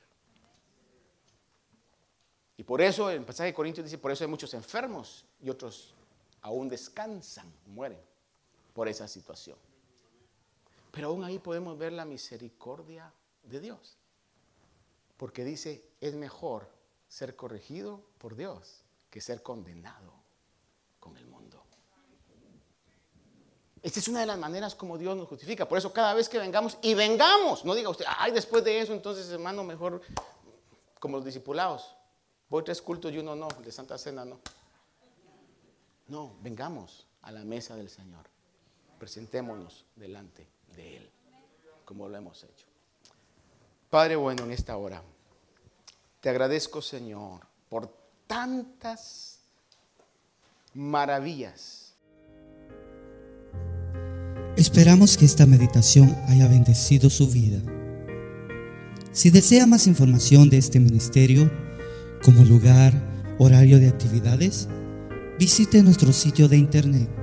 Y 2.56 2.64
por 2.64 2.82
eso 2.82 3.10
el 3.10 3.26
pasaje 3.26 3.48
de 3.48 3.54
Corintios 3.54 3.86
dice, 3.86 3.98
por 3.98 4.12
eso 4.12 4.24
hay 4.24 4.30
muchos 4.30 4.54
enfermos 4.54 5.26
y 5.42 5.50
otros 5.50 5.94
aún 6.42 6.70
descansan, 6.70 7.52
mueren 7.66 8.13
por 8.74 8.88
esa 8.88 9.08
situación. 9.08 9.58
Pero 10.92 11.08
aún 11.08 11.24
ahí 11.24 11.40
podemos 11.40 11.78
ver 11.78 11.94
la 11.94 12.06
misericordia 12.06 13.12
de 13.44 13.60
Dios. 13.60 13.98
Porque 15.18 15.44
dice, 15.44 15.90
es 16.02 16.14
mejor 16.16 16.70
ser 17.08 17.36
corregido 17.36 18.02
por 18.18 18.36
Dios 18.36 18.84
que 19.10 19.22
ser 19.22 19.42
condenado 19.44 20.14
con 21.00 21.16
el 21.18 21.28
mundo. 21.28 21.64
Esta 23.82 24.00
es 24.00 24.08
una 24.08 24.22
de 24.22 24.26
las 24.26 24.40
maneras 24.40 24.76
como 24.76 24.98
Dios 24.98 25.16
nos 25.18 25.28
justifica. 25.28 25.68
Por 25.68 25.78
eso 25.78 25.92
cada 25.92 26.14
vez 26.14 26.30
que 26.30 26.40
vengamos, 26.40 26.78
y 26.82 26.94
vengamos, 26.94 27.66
no 27.66 27.76
diga 27.76 27.90
usted, 27.90 28.06
ay, 28.08 28.32
después 28.32 28.64
de 28.64 28.80
eso, 28.80 28.94
entonces 28.94 29.30
hermano, 29.30 29.64
mejor 29.64 30.02
como 31.00 31.18
los 31.18 31.26
discipulados. 31.26 31.96
Voy 32.50 32.64
tres 32.64 32.82
cultos 32.82 33.12
y 33.12 33.18
uno 33.18 33.36
no, 33.36 33.50
de 33.50 33.72
Santa 33.72 33.98
Cena 33.98 34.24
no. 34.24 34.40
No, 36.08 36.36
vengamos 36.42 37.06
a 37.24 37.32
la 37.32 37.44
mesa 37.44 37.76
del 37.76 37.90
Señor. 37.90 38.33
Presentémonos 39.04 39.84
delante 39.98 40.48
de 40.78 40.96
Él, 40.96 41.10
como 41.84 42.08
lo 42.08 42.16
hemos 42.16 42.42
hecho. 42.42 42.66
Padre 43.90 44.16
bueno, 44.16 44.46
en 44.46 44.52
esta 44.52 44.78
hora, 44.78 45.04
te 46.22 46.30
agradezco, 46.30 46.82
Señor, 46.82 47.42
por 47.68 47.94
tantas 48.28 49.40
maravillas 50.74 51.94
Esperamos 54.56 55.18
que 55.18 55.26
esta 55.26 55.46
meditación 55.46 56.18
haya 56.30 56.48
bendecido 56.48 57.10
su 57.10 57.28
vida. 57.28 57.60
Si 59.12 59.32
desea 59.32 59.68
más 59.68 59.86
información 59.86 60.50
de 60.50 60.60
este 60.60 60.80
ministerio, 60.80 61.52
como 62.24 62.46
lugar, 62.46 62.94
horario 63.38 63.80
de 63.80 63.90
actividades, 63.90 64.70
visite 65.38 65.84
nuestro 65.84 66.14
sitio 66.14 66.48
de 66.48 66.56
internet. 66.56 67.23